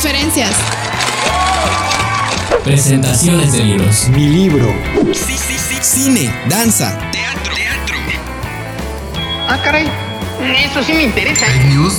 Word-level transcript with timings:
conferencias. 0.00 0.52
Presentaciones 2.64 3.52
de 3.52 3.64
libros. 3.64 4.08
Mi 4.08 4.28
libro. 4.28 4.74
Sí, 5.12 5.36
sí, 5.36 5.58
sí. 5.58 5.76
Cine, 5.82 6.34
danza, 6.48 6.96
Teatro. 7.12 7.54
Teatro. 7.54 7.96
Ah, 9.46 9.60
caray. 9.62 9.90
Eso 10.64 10.82
sí 10.84 10.94
me 10.94 11.02
interesa. 11.02 11.46
News. 11.68 11.96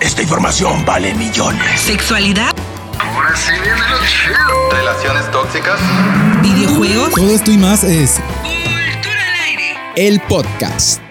Esta 0.00 0.22
información 0.22 0.82
vale 0.86 1.12
millones. 1.12 1.78
Sexualidad. 1.78 2.54
Ahora 2.98 3.36
sí 3.36 3.52
viene 3.52 3.86
lo 3.90 3.98
chido. 4.06 4.70
Relaciones 4.72 5.30
tóxicas. 5.30 5.78
Videojuegos. 6.40 7.10
Todo 7.12 7.34
esto 7.34 7.50
y 7.50 7.58
más 7.58 7.84
es 7.84 8.12
Cultura 8.42 9.26
al 9.26 9.40
aire. 9.44 9.74
el 9.96 10.20
podcast. 10.20 11.02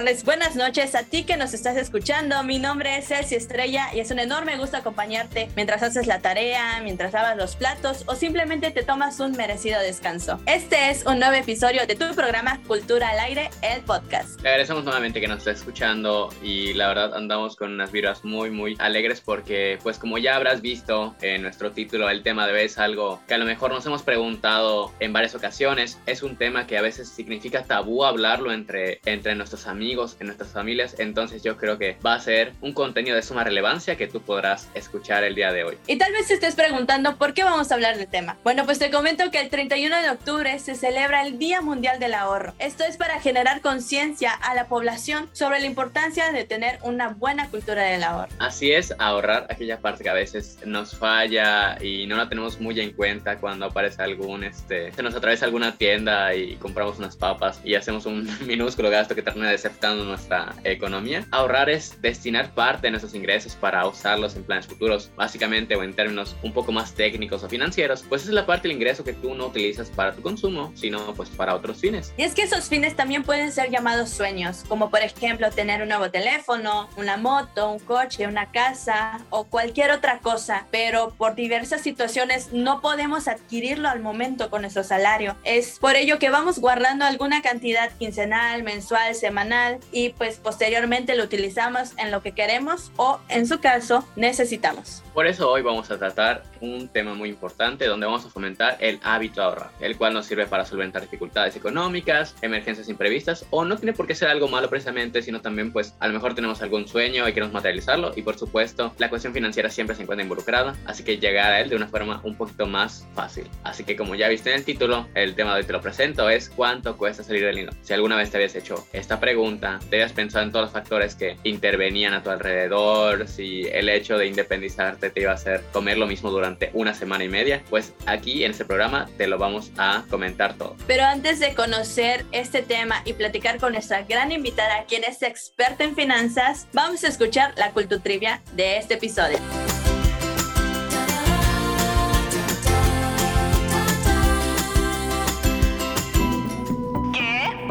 Tardes, 0.00 0.24
buenas 0.24 0.56
noches 0.56 0.94
a 0.94 1.02
ti 1.02 1.24
que 1.24 1.36
nos 1.36 1.52
estás 1.52 1.76
escuchando. 1.76 2.42
Mi 2.42 2.58
nombre 2.58 2.96
es 2.96 3.08
Ceci 3.08 3.34
Estrella 3.34 3.88
y 3.94 4.00
es 4.00 4.10
un 4.10 4.18
enorme 4.18 4.56
gusto 4.56 4.78
acompañarte 4.78 5.50
mientras 5.56 5.82
haces 5.82 6.06
la 6.06 6.20
tarea, 6.20 6.80
mientras 6.82 7.12
lavas 7.12 7.36
los 7.36 7.54
platos 7.54 8.04
o 8.06 8.14
simplemente 8.14 8.70
te 8.70 8.82
tomas 8.82 9.20
un 9.20 9.32
merecido 9.32 9.78
descanso. 9.78 10.40
Este 10.46 10.88
es 10.88 11.04
un 11.04 11.18
nuevo 11.18 11.34
episodio 11.34 11.86
de 11.86 11.96
tu 11.96 12.14
programa 12.14 12.62
Cultura 12.66 13.10
al 13.10 13.18
Aire, 13.18 13.50
el 13.60 13.82
podcast. 13.82 14.38
Agradecemos 14.38 14.84
nuevamente 14.84 15.20
que 15.20 15.28
nos 15.28 15.38
esté 15.38 15.50
escuchando 15.50 16.30
y 16.42 16.72
la 16.72 16.88
verdad 16.88 17.14
andamos 17.14 17.54
con 17.54 17.70
unas 17.74 17.92
vibras 17.92 18.24
muy 18.24 18.50
muy 18.50 18.76
alegres 18.78 19.20
porque 19.20 19.78
pues 19.82 19.98
como 19.98 20.16
ya 20.16 20.36
habrás 20.36 20.62
visto 20.62 21.14
en 21.20 21.42
nuestro 21.42 21.72
título 21.72 22.08
el 22.08 22.22
tema 22.22 22.46
de 22.46 22.54
hoy 22.54 22.62
es 22.62 22.78
algo 22.78 23.20
que 23.28 23.34
a 23.34 23.38
lo 23.38 23.44
mejor 23.44 23.70
nos 23.70 23.84
hemos 23.84 24.02
preguntado 24.02 24.92
en 24.98 25.12
varias 25.12 25.34
ocasiones. 25.34 25.98
Es 26.06 26.22
un 26.22 26.36
tema 26.36 26.66
que 26.66 26.78
a 26.78 26.82
veces 26.82 27.06
significa 27.10 27.64
tabú 27.64 28.02
hablarlo 28.02 28.50
entre, 28.50 29.02
entre 29.04 29.34
nuestros 29.34 29.66
amigos, 29.66 29.89
en 29.90 30.26
nuestras 30.26 30.50
familias. 30.50 30.94
Entonces 30.98 31.42
yo 31.42 31.56
creo 31.56 31.76
que 31.76 31.96
va 32.04 32.14
a 32.14 32.20
ser 32.20 32.52
un 32.60 32.72
contenido 32.72 33.16
de 33.16 33.22
suma 33.22 33.42
relevancia 33.42 33.96
que 33.96 34.06
tú 34.06 34.20
podrás 34.20 34.68
escuchar 34.74 35.24
el 35.24 35.34
día 35.34 35.52
de 35.52 35.64
hoy. 35.64 35.78
Y 35.88 35.96
tal 35.96 36.12
vez 36.12 36.28
te 36.28 36.34
estés 36.34 36.54
preguntando 36.54 37.16
por 37.16 37.34
qué 37.34 37.42
vamos 37.42 37.70
a 37.70 37.74
hablar 37.74 37.98
del 37.98 38.06
tema. 38.06 38.36
Bueno, 38.44 38.64
pues 38.66 38.78
te 38.78 38.90
comento 38.90 39.30
que 39.32 39.40
el 39.40 39.50
31 39.50 40.00
de 40.00 40.10
octubre 40.10 40.58
se 40.60 40.76
celebra 40.76 41.26
el 41.26 41.38
Día 41.38 41.60
Mundial 41.60 41.98
del 41.98 42.14
Ahorro. 42.14 42.54
Esto 42.60 42.84
es 42.84 42.96
para 42.96 43.20
generar 43.20 43.60
conciencia 43.62 44.32
a 44.32 44.54
la 44.54 44.66
población 44.66 45.28
sobre 45.32 45.58
la 45.58 45.66
importancia 45.66 46.30
de 46.30 46.44
tener 46.44 46.78
una 46.82 47.08
buena 47.08 47.48
cultura 47.48 47.82
del 47.82 48.04
ahorro. 48.04 48.30
Así 48.38 48.72
es, 48.72 48.94
ahorrar 48.98 49.46
aquella 49.50 49.80
parte 49.80 50.04
que 50.04 50.10
a 50.10 50.14
veces 50.14 50.58
nos 50.64 50.96
falla 50.96 51.82
y 51.82 52.06
no 52.06 52.16
la 52.16 52.28
tenemos 52.28 52.60
muy 52.60 52.78
en 52.80 52.92
cuenta 52.92 53.38
cuando 53.38 53.66
aparece 53.66 54.02
algún, 54.02 54.44
este, 54.44 54.92
se 54.92 55.02
nos 55.02 55.14
atraviesa 55.14 55.46
alguna 55.46 55.76
tienda 55.76 56.34
y 56.34 56.56
compramos 56.56 56.98
unas 56.98 57.16
papas 57.16 57.60
y 57.64 57.74
hacemos 57.74 58.06
un 58.06 58.28
minúsculo 58.46 58.88
gasto 58.90 59.14
que 59.14 59.22
termina 59.22 59.50
deceptando 59.80 60.04
nuestra 60.04 60.54
economía. 60.64 61.24
Ahorrar 61.30 61.70
es 61.70 62.00
destinar 62.02 62.50
parte 62.50 62.86
de 62.86 62.90
nuestros 62.90 63.14
ingresos 63.14 63.56
para 63.56 63.86
usarlos 63.86 64.36
en 64.36 64.44
planes 64.44 64.66
futuros, 64.66 65.10
básicamente 65.16 65.74
o 65.74 65.82
en 65.82 65.94
términos 65.94 66.36
un 66.42 66.52
poco 66.52 66.70
más 66.70 66.92
técnicos 66.92 67.42
o 67.44 67.48
financieros, 67.48 68.04
pues 68.06 68.24
es 68.24 68.28
la 68.28 68.44
parte 68.44 68.68
del 68.68 68.76
ingreso 68.76 69.04
que 69.04 69.14
tú 69.14 69.34
no 69.34 69.46
utilizas 69.46 69.88
para 69.88 70.12
tu 70.12 70.20
consumo, 70.20 70.70
sino 70.74 71.14
pues 71.14 71.30
para 71.30 71.54
otros 71.54 71.78
fines. 71.78 72.12
Y 72.18 72.24
es 72.24 72.34
que 72.34 72.42
esos 72.42 72.68
fines 72.68 72.94
también 72.94 73.22
pueden 73.22 73.52
ser 73.52 73.70
llamados 73.70 74.10
sueños, 74.10 74.64
como 74.68 74.90
por 74.90 75.00
ejemplo 75.00 75.50
tener 75.50 75.80
un 75.80 75.88
nuevo 75.88 76.10
teléfono, 76.10 76.90
una 76.98 77.16
moto, 77.16 77.70
un 77.70 77.78
coche, 77.78 78.26
una 78.26 78.52
casa 78.52 79.24
o 79.30 79.44
cualquier 79.44 79.92
otra 79.92 80.18
cosa, 80.18 80.66
pero 80.70 81.14
por 81.16 81.34
diversas 81.34 81.80
situaciones 81.80 82.52
no 82.52 82.82
podemos 82.82 83.28
adquirirlo 83.28 83.88
al 83.88 84.00
momento 84.00 84.50
con 84.50 84.60
nuestro 84.60 84.84
salario. 84.84 85.36
Es 85.44 85.78
por 85.78 85.96
ello 85.96 86.18
que 86.18 86.28
vamos 86.28 86.58
guardando 86.58 87.06
alguna 87.06 87.40
cantidad 87.40 87.90
quincenal, 87.96 88.62
mensual, 88.62 89.14
semanal 89.14 89.59
y 89.92 90.10
pues 90.10 90.38
posteriormente 90.38 91.14
lo 91.16 91.24
utilizamos 91.24 91.92
en 91.98 92.10
lo 92.10 92.22
que 92.22 92.32
queremos 92.32 92.90
o 92.96 93.20
en 93.28 93.46
su 93.46 93.60
caso 93.60 94.06
necesitamos. 94.16 95.02
Por 95.14 95.26
eso 95.26 95.50
hoy 95.50 95.62
vamos 95.62 95.90
a 95.90 95.98
tratar 95.98 96.44
un 96.60 96.88
tema 96.88 97.14
muy 97.14 97.28
importante 97.28 97.86
donde 97.86 98.06
vamos 98.06 98.24
a 98.24 98.30
fomentar 98.30 98.76
el 98.80 99.00
hábito 99.02 99.40
de 99.40 99.46
ahorrar, 99.46 99.70
el 99.80 99.96
cual 99.96 100.14
nos 100.14 100.26
sirve 100.26 100.46
para 100.46 100.64
solventar 100.64 101.02
dificultades 101.02 101.56
económicas, 101.56 102.34
emergencias 102.42 102.88
imprevistas 102.88 103.44
o 103.50 103.64
no 103.64 103.76
tiene 103.76 103.92
por 103.92 104.06
qué 104.06 104.14
ser 104.14 104.28
algo 104.28 104.48
malo 104.48 104.68
precisamente, 104.68 105.22
sino 105.22 105.40
también 105.40 105.72
pues 105.72 105.94
a 105.98 106.06
lo 106.06 106.14
mejor 106.14 106.34
tenemos 106.34 106.62
algún 106.62 106.86
sueño 106.86 107.28
y 107.28 107.32
queremos 107.32 107.52
materializarlo 107.52 108.12
y 108.16 108.22
por 108.22 108.38
supuesto 108.38 108.94
la 108.98 109.08
cuestión 109.08 109.32
financiera 109.32 109.68
siempre 109.70 109.96
se 109.96 110.02
encuentra 110.02 110.22
involucrada, 110.22 110.76
así 110.86 111.02
que 111.02 111.18
llegar 111.18 111.52
a 111.52 111.60
él 111.60 111.70
de 111.70 111.76
una 111.76 111.88
forma 111.88 112.20
un 112.24 112.36
poquito 112.36 112.66
más 112.66 113.06
fácil. 113.14 113.48
Así 113.64 113.84
que 113.84 113.96
como 113.96 114.14
ya 114.14 114.28
viste 114.28 114.50
en 114.50 114.56
el 114.56 114.64
título, 114.64 115.08
el 115.14 115.34
tema 115.34 115.54
de 115.54 115.60
hoy 115.60 115.66
te 115.66 115.72
lo 115.72 115.80
presento 115.80 116.30
es 116.30 116.50
cuánto 116.50 116.96
cuesta 116.96 117.22
salir 117.22 117.44
del 117.44 117.56
nido. 117.56 117.72
Si 117.82 117.92
alguna 117.92 118.16
vez 118.16 118.30
te 118.30 118.36
habías 118.36 118.54
hecho 118.54 118.86
esta 118.92 119.20
pregunta, 119.20 119.49
te 119.58 119.96
habías 119.96 120.12
pensado 120.12 120.44
en 120.44 120.52
todos 120.52 120.66
los 120.66 120.72
factores 120.72 121.14
que 121.14 121.36
intervenían 121.44 122.14
a 122.14 122.22
tu 122.22 122.30
alrededor, 122.30 123.26
si 123.26 123.66
el 123.72 123.88
hecho 123.88 124.16
de 124.18 124.26
independizarte 124.26 125.10
te 125.10 125.20
iba 125.22 125.32
a 125.32 125.34
hacer 125.34 125.62
comer 125.72 125.98
lo 125.98 126.06
mismo 126.06 126.30
durante 126.30 126.70
una 126.74 126.94
semana 126.94 127.24
y 127.24 127.28
media, 127.28 127.62
pues 127.68 127.94
aquí 128.06 128.44
en 128.44 128.52
este 128.52 128.64
programa 128.64 129.08
te 129.16 129.26
lo 129.26 129.38
vamos 129.38 129.72
a 129.76 130.04
comentar 130.10 130.54
todo. 130.54 130.76
Pero 130.86 131.04
antes 131.04 131.40
de 131.40 131.54
conocer 131.54 132.24
este 132.32 132.62
tema 132.62 133.02
y 133.04 133.14
platicar 133.14 133.58
con 133.58 133.72
nuestra 133.72 134.02
gran 134.02 134.32
invitada, 134.32 134.84
quien 134.86 135.04
es 135.04 135.22
experta 135.22 135.84
en 135.84 135.94
finanzas, 135.94 136.68
vamos 136.72 137.04
a 137.04 137.08
escuchar 137.08 137.52
la 137.56 137.72
cultutrivia 137.72 138.42
de 138.54 138.78
este 138.78 138.94
episodio. 138.94 139.38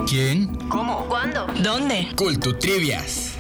¿Quién? 0.09 0.47
¿Cómo? 0.69 1.05
¿Cuándo? 1.07 1.45
¿Dónde? 1.61 2.07
Cultutrivias. 2.15 3.37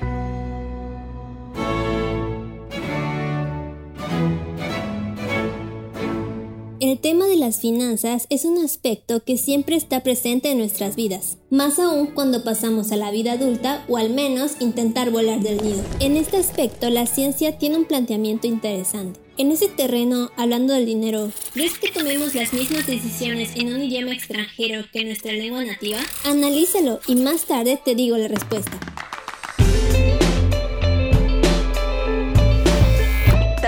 El 6.79 6.99
tema 6.99 7.25
de 7.25 7.37
las 7.37 7.59
finanzas 7.59 8.27
es 8.29 8.45
un 8.45 8.63
aspecto 8.63 9.23
que 9.23 9.35
siempre 9.35 9.77
está 9.77 10.03
presente 10.03 10.51
en 10.51 10.59
nuestras 10.59 10.95
vidas, 10.95 11.39
más 11.49 11.79
aún 11.79 12.05
cuando 12.13 12.43
pasamos 12.43 12.91
a 12.91 12.97
la 12.97 13.09
vida 13.09 13.31
adulta 13.31 13.83
o 13.89 13.97
al 13.97 14.11
menos 14.11 14.57
intentar 14.59 15.09
volar 15.09 15.39
del 15.39 15.63
nido. 15.63 15.81
En 15.99 16.17
este 16.17 16.37
aspecto 16.37 16.91
la 16.91 17.07
ciencia 17.07 17.57
tiene 17.57 17.77
un 17.77 17.85
planteamiento 17.85 18.45
interesante. 18.45 19.19
En 19.39 19.53
ese 19.53 19.69
terreno, 19.69 20.31
hablando 20.35 20.73
del 20.73 20.85
dinero, 20.85 21.31
¿crees 21.53 21.79
que 21.79 21.89
tomemos 21.89 22.35
las 22.35 22.51
mismas 22.51 22.85
decisiones 22.85 23.55
en 23.55 23.73
un 23.73 23.81
idioma 23.81 24.11
extranjero 24.11 24.83
que 24.91 24.99
en 24.99 25.07
nuestra 25.07 25.31
lengua 25.31 25.63
nativa? 25.63 25.99
Analízalo 26.25 26.99
y 27.07 27.15
más 27.15 27.45
tarde 27.45 27.79
te 27.81 27.95
digo 27.95 28.17
la 28.17 28.27
respuesta. 28.27 28.77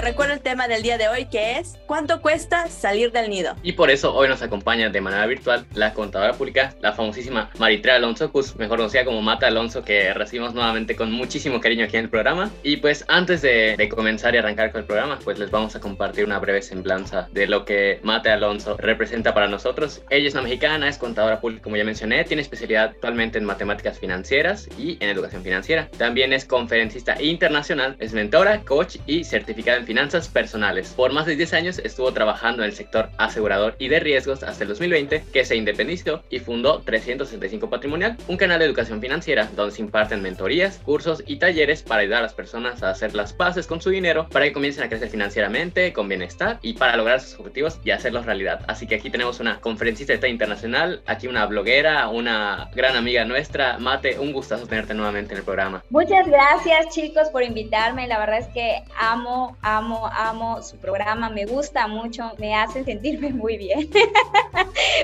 Te 0.02 0.08
recuerdo 0.08 0.34
el 0.34 0.42
tema 0.42 0.68
del 0.68 0.82
día 0.82 0.98
de 0.98 1.10
hoy 1.10 1.26
que 1.26 1.60
es 1.60 1.78
¿cuánto 1.86 2.24
cuesta 2.24 2.68
salir 2.70 3.12
del 3.12 3.30
nido? 3.30 3.56
Y 3.62 3.74
por 3.74 3.92
eso 3.92 4.16
hoy 4.16 4.28
nos 4.28 4.42
acompaña 4.42 4.90
de 4.90 5.00
manera 5.00 5.28
virtual 5.28 5.64
la 5.76 5.94
contadora 5.94 6.34
pública, 6.34 6.74
la 6.82 6.94
famosísima 6.94 7.52
Maritre 7.60 7.92
Alonso 7.92 8.32
Cus, 8.32 8.56
mejor 8.56 8.80
conocida 8.80 9.06
como 9.06 9.22
Mata 9.22 9.46
Alonso, 9.46 9.84
que 9.84 10.12
recibimos 10.16 10.56
nuevamente 10.56 10.96
con 10.96 11.12
muchísimo 11.12 11.62
cariño 11.62 11.86
aquí 11.86 11.98
en 11.98 12.06
el 12.06 12.10
programa. 12.10 12.50
Y 12.64 12.78
pues 12.78 13.06
antes 13.10 13.44
de, 13.44 13.76
de 13.78 13.90
comenzar 13.90 14.34
y 14.34 14.40
arrancar 14.40 14.72
con 14.72 14.82
el 14.82 14.88
programa, 14.88 15.20
pues 15.24 15.38
les 15.38 15.52
vamos 15.52 15.76
a 15.76 15.80
compartir 15.80 16.26
una 16.26 16.40
breve 16.40 16.64
semblanza 16.64 17.28
de 17.32 17.46
lo 17.46 17.64
que 17.64 18.00
Mata 18.02 18.34
Alonso 18.34 18.78
representa 18.78 19.36
para 19.36 19.48
nosotros. 19.48 20.02
Ella 20.10 20.28
es 20.28 20.34
una 20.34 20.42
mexicana, 20.42 20.90
es 20.90 20.98
contadora 20.98 21.40
pública, 21.40 21.62
como 21.62 21.78
ya 21.78 21.84
mencioné, 21.84 22.24
tiene 22.24 22.42
especialidad 22.42 22.86
actualmente 22.86 23.38
en 23.38 23.46
matemáticas 23.46 24.00
financieras 24.00 24.68
y 24.80 24.98
en 25.00 25.10
educación 25.10 25.44
financiera. 25.44 25.90
También 25.96 26.34
es 26.34 26.46
conferencista 26.46 27.22
internacional, 27.22 27.98
es 28.00 28.14
mentora, 28.14 28.62
coach 28.62 28.98
y 29.06 29.26
certificada 29.26 29.78
en 29.78 29.91
finanzas 29.92 30.30
personales. 30.30 30.94
Por 30.96 31.12
más 31.12 31.26
de 31.26 31.36
10 31.36 31.54
años 31.54 31.78
estuvo 31.80 32.14
trabajando 32.14 32.64
en 32.64 32.70
el 32.70 32.76
sector 32.78 33.10
asegurador 33.18 33.76
y 33.78 33.90
de 33.90 34.00
riesgos 34.00 34.42
hasta 34.42 34.64
el 34.64 34.70
2020, 34.70 35.26
que 35.34 35.44
se 35.44 35.58
independizó 35.58 36.24
y 36.30 36.40
fundó 36.40 36.80
365 36.80 37.70
Patrimonial, 37.70 38.16
un 38.30 38.38
canal 38.38 38.60
de 38.60 38.68
educación 38.68 39.02
financiera 39.02 39.50
donde 39.54 39.76
se 39.76 39.82
imparten 39.82 40.22
mentorías, 40.22 40.78
cursos 40.78 41.22
y 41.28 41.40
talleres 41.40 41.84
para 41.84 42.04
ayudar 42.04 42.20
a 42.20 42.22
las 42.22 42.34
personas 42.34 42.82
a 42.84 42.92
hacer 42.92 43.14
las 43.16 43.34
paces 43.34 43.68
con 43.68 43.82
su 43.82 43.90
dinero 43.90 44.30
para 44.32 44.46
que 44.46 44.54
comiencen 44.54 44.86
a 44.86 44.88
crecer 44.88 45.10
financieramente, 45.10 45.92
con 45.92 46.08
bienestar 46.08 46.60
y 46.62 46.72
para 46.72 46.96
lograr 46.96 47.20
sus 47.20 47.38
objetivos 47.38 47.78
y 47.84 47.92
hacerlos 47.92 48.26
realidad. 48.26 48.64
Así 48.70 48.88
que 48.88 48.96
aquí 48.96 49.10
tenemos 49.10 49.42
una 49.42 49.60
conferencista 49.60 50.26
internacional, 50.26 51.02
aquí 51.06 51.28
una 51.28 51.46
bloguera, 51.48 52.08
una 52.08 52.70
gran 52.74 52.96
amiga 52.96 53.26
nuestra. 53.26 53.78
Mate, 53.78 54.18
un 54.20 54.32
gustazo 54.32 54.68
tenerte 54.68 54.94
nuevamente 54.94 55.34
en 55.34 55.40
el 55.40 55.44
programa. 55.44 55.84
Muchas 55.90 56.26
gracias 56.28 56.96
chicos 56.96 57.28
por 57.30 57.44
invitarme. 57.44 58.08
La 58.08 58.20
verdad 58.20 58.40
es 58.40 58.48
que 58.54 58.86
amo, 58.98 59.58
amo 59.62 59.81
amo, 59.82 60.08
amo 60.08 60.62
su 60.62 60.78
programa, 60.78 61.30
me 61.30 61.46
gusta 61.46 61.88
mucho, 61.88 62.32
me 62.38 62.56
hacen 62.56 62.86
sentirme 62.86 63.30
muy 63.34 63.58
bien. 63.58 63.90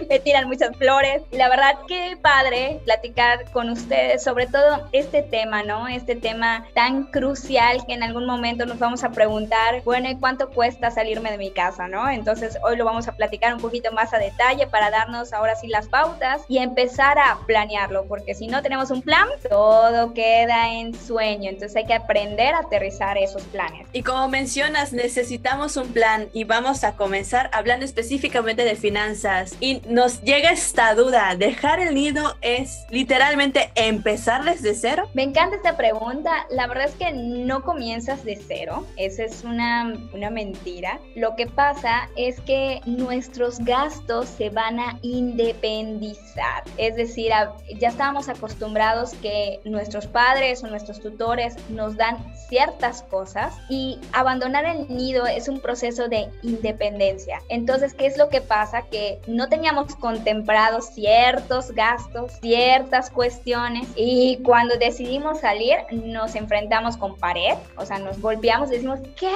me 0.09 0.19
tiran 0.19 0.47
muchas 0.47 0.75
flores. 0.77 1.23
La 1.31 1.49
verdad, 1.49 1.75
qué 1.87 2.17
padre 2.21 2.79
platicar 2.85 3.51
con 3.51 3.69
ustedes 3.69 4.23
sobre 4.23 4.47
todo 4.47 4.87
este 4.91 5.23
tema, 5.23 5.63
¿no? 5.63 5.87
Este 5.87 6.15
tema 6.15 6.65
tan 6.73 7.05
crucial 7.05 7.85
que 7.87 7.93
en 7.93 8.03
algún 8.03 8.25
momento 8.25 8.65
nos 8.65 8.79
vamos 8.79 9.03
a 9.03 9.09
preguntar, 9.09 9.81
bueno, 9.83 10.09
¿y 10.09 10.15
cuánto 10.15 10.49
cuesta 10.49 10.91
salirme 10.91 11.31
de 11.31 11.37
mi 11.37 11.51
casa, 11.51 11.87
¿no? 11.87 12.09
Entonces 12.09 12.57
hoy 12.63 12.77
lo 12.77 12.85
vamos 12.85 13.07
a 13.07 13.13
platicar 13.13 13.53
un 13.53 13.59
poquito 13.59 13.91
más 13.91 14.13
a 14.13 14.19
detalle 14.19 14.67
para 14.67 14.91
darnos 14.91 15.33
ahora 15.33 15.55
sí 15.55 15.67
las 15.67 15.87
pautas 15.87 16.43
y 16.47 16.59
empezar 16.59 17.17
a 17.17 17.39
planearlo, 17.47 18.05
porque 18.07 18.35
si 18.35 18.47
no 18.47 18.61
tenemos 18.61 18.91
un 18.91 19.01
plan, 19.01 19.27
todo 19.49 20.13
queda 20.13 20.71
en 20.73 20.93
sueño. 20.93 21.49
Entonces 21.49 21.75
hay 21.75 21.85
que 21.85 21.93
aprender 21.93 22.53
a 22.53 22.59
aterrizar 22.59 23.17
esos 23.17 23.43
planes. 23.43 23.87
Y 23.93 24.03
como 24.03 24.27
mencionas, 24.67 24.91
necesitamos 24.91 25.77
un 25.77 25.93
plan 25.93 26.27
y 26.33 26.43
vamos 26.43 26.83
a 26.83 26.95
comenzar 26.95 27.49
hablando 27.53 27.85
específicamente 27.85 28.65
de 28.65 28.75
finanzas. 28.75 29.55
Y 29.59 29.81
nos 29.87 30.21
llega 30.21 30.51
esta 30.51 30.93
duda, 30.93 31.35
¿dejar 31.37 31.79
el 31.79 31.93
nido 31.93 32.35
es 32.41 32.85
literalmente 32.89 33.71
empezar 33.75 34.43
desde 34.43 34.73
cero? 34.75 35.09
Me 35.13 35.23
encanta 35.23 35.55
esta 35.55 35.77
pregunta. 35.77 36.45
La 36.49 36.67
verdad 36.67 36.85
es 36.85 36.95
que 36.95 37.11
no 37.13 37.63
comienzas 37.63 38.25
de 38.25 38.35
cero. 38.35 38.85
Esa 38.97 39.23
es 39.23 39.43
una, 39.43 39.93
una 40.13 40.29
mentira. 40.29 40.99
Lo 41.15 41.35
que 41.35 41.47
pasa 41.47 42.09
es 42.17 42.39
que 42.41 42.81
nuestros 42.85 43.59
gastos 43.59 44.27
se 44.27 44.49
van 44.49 44.79
a 44.79 44.99
independizar. 45.01 46.63
Es 46.77 46.95
decir, 46.95 47.31
ya 47.79 47.87
estábamos 47.87 48.27
acostumbrados 48.27 49.13
que 49.21 49.59
nuestros 49.63 50.07
padres 50.07 50.63
o 50.63 50.67
nuestros 50.67 50.99
tutores 50.99 51.55
nos 51.69 51.95
dan 51.95 52.17
ciertas 52.49 53.03
cosas 53.03 53.53
y 53.69 53.99
abandonar 54.13 54.56
el 54.65 54.87
nido 54.89 55.25
es 55.25 55.47
un 55.47 55.59
proceso 55.59 56.07
de 56.07 56.29
independencia. 56.43 57.41
Entonces, 57.49 57.93
¿qué 57.93 58.05
es 58.05 58.17
lo 58.17 58.29
que 58.29 58.41
pasa? 58.41 58.83
Que 58.83 59.19
no 59.27 59.49
teníamos 59.49 59.95
contemplados 59.95 60.87
ciertos 60.93 61.71
gastos, 61.71 62.33
ciertas 62.41 63.09
cuestiones 63.09 63.87
y 63.95 64.39
cuando 64.43 64.77
decidimos 64.77 65.41
salir 65.41 65.77
nos 65.91 66.35
enfrentamos 66.35 66.97
con 66.97 67.17
pared, 67.17 67.55
o 67.77 67.85
sea, 67.85 67.99
nos 67.99 68.19
golpeamos 68.21 68.69
y 68.69 68.73
decimos, 68.73 68.99
¿qué? 69.15 69.31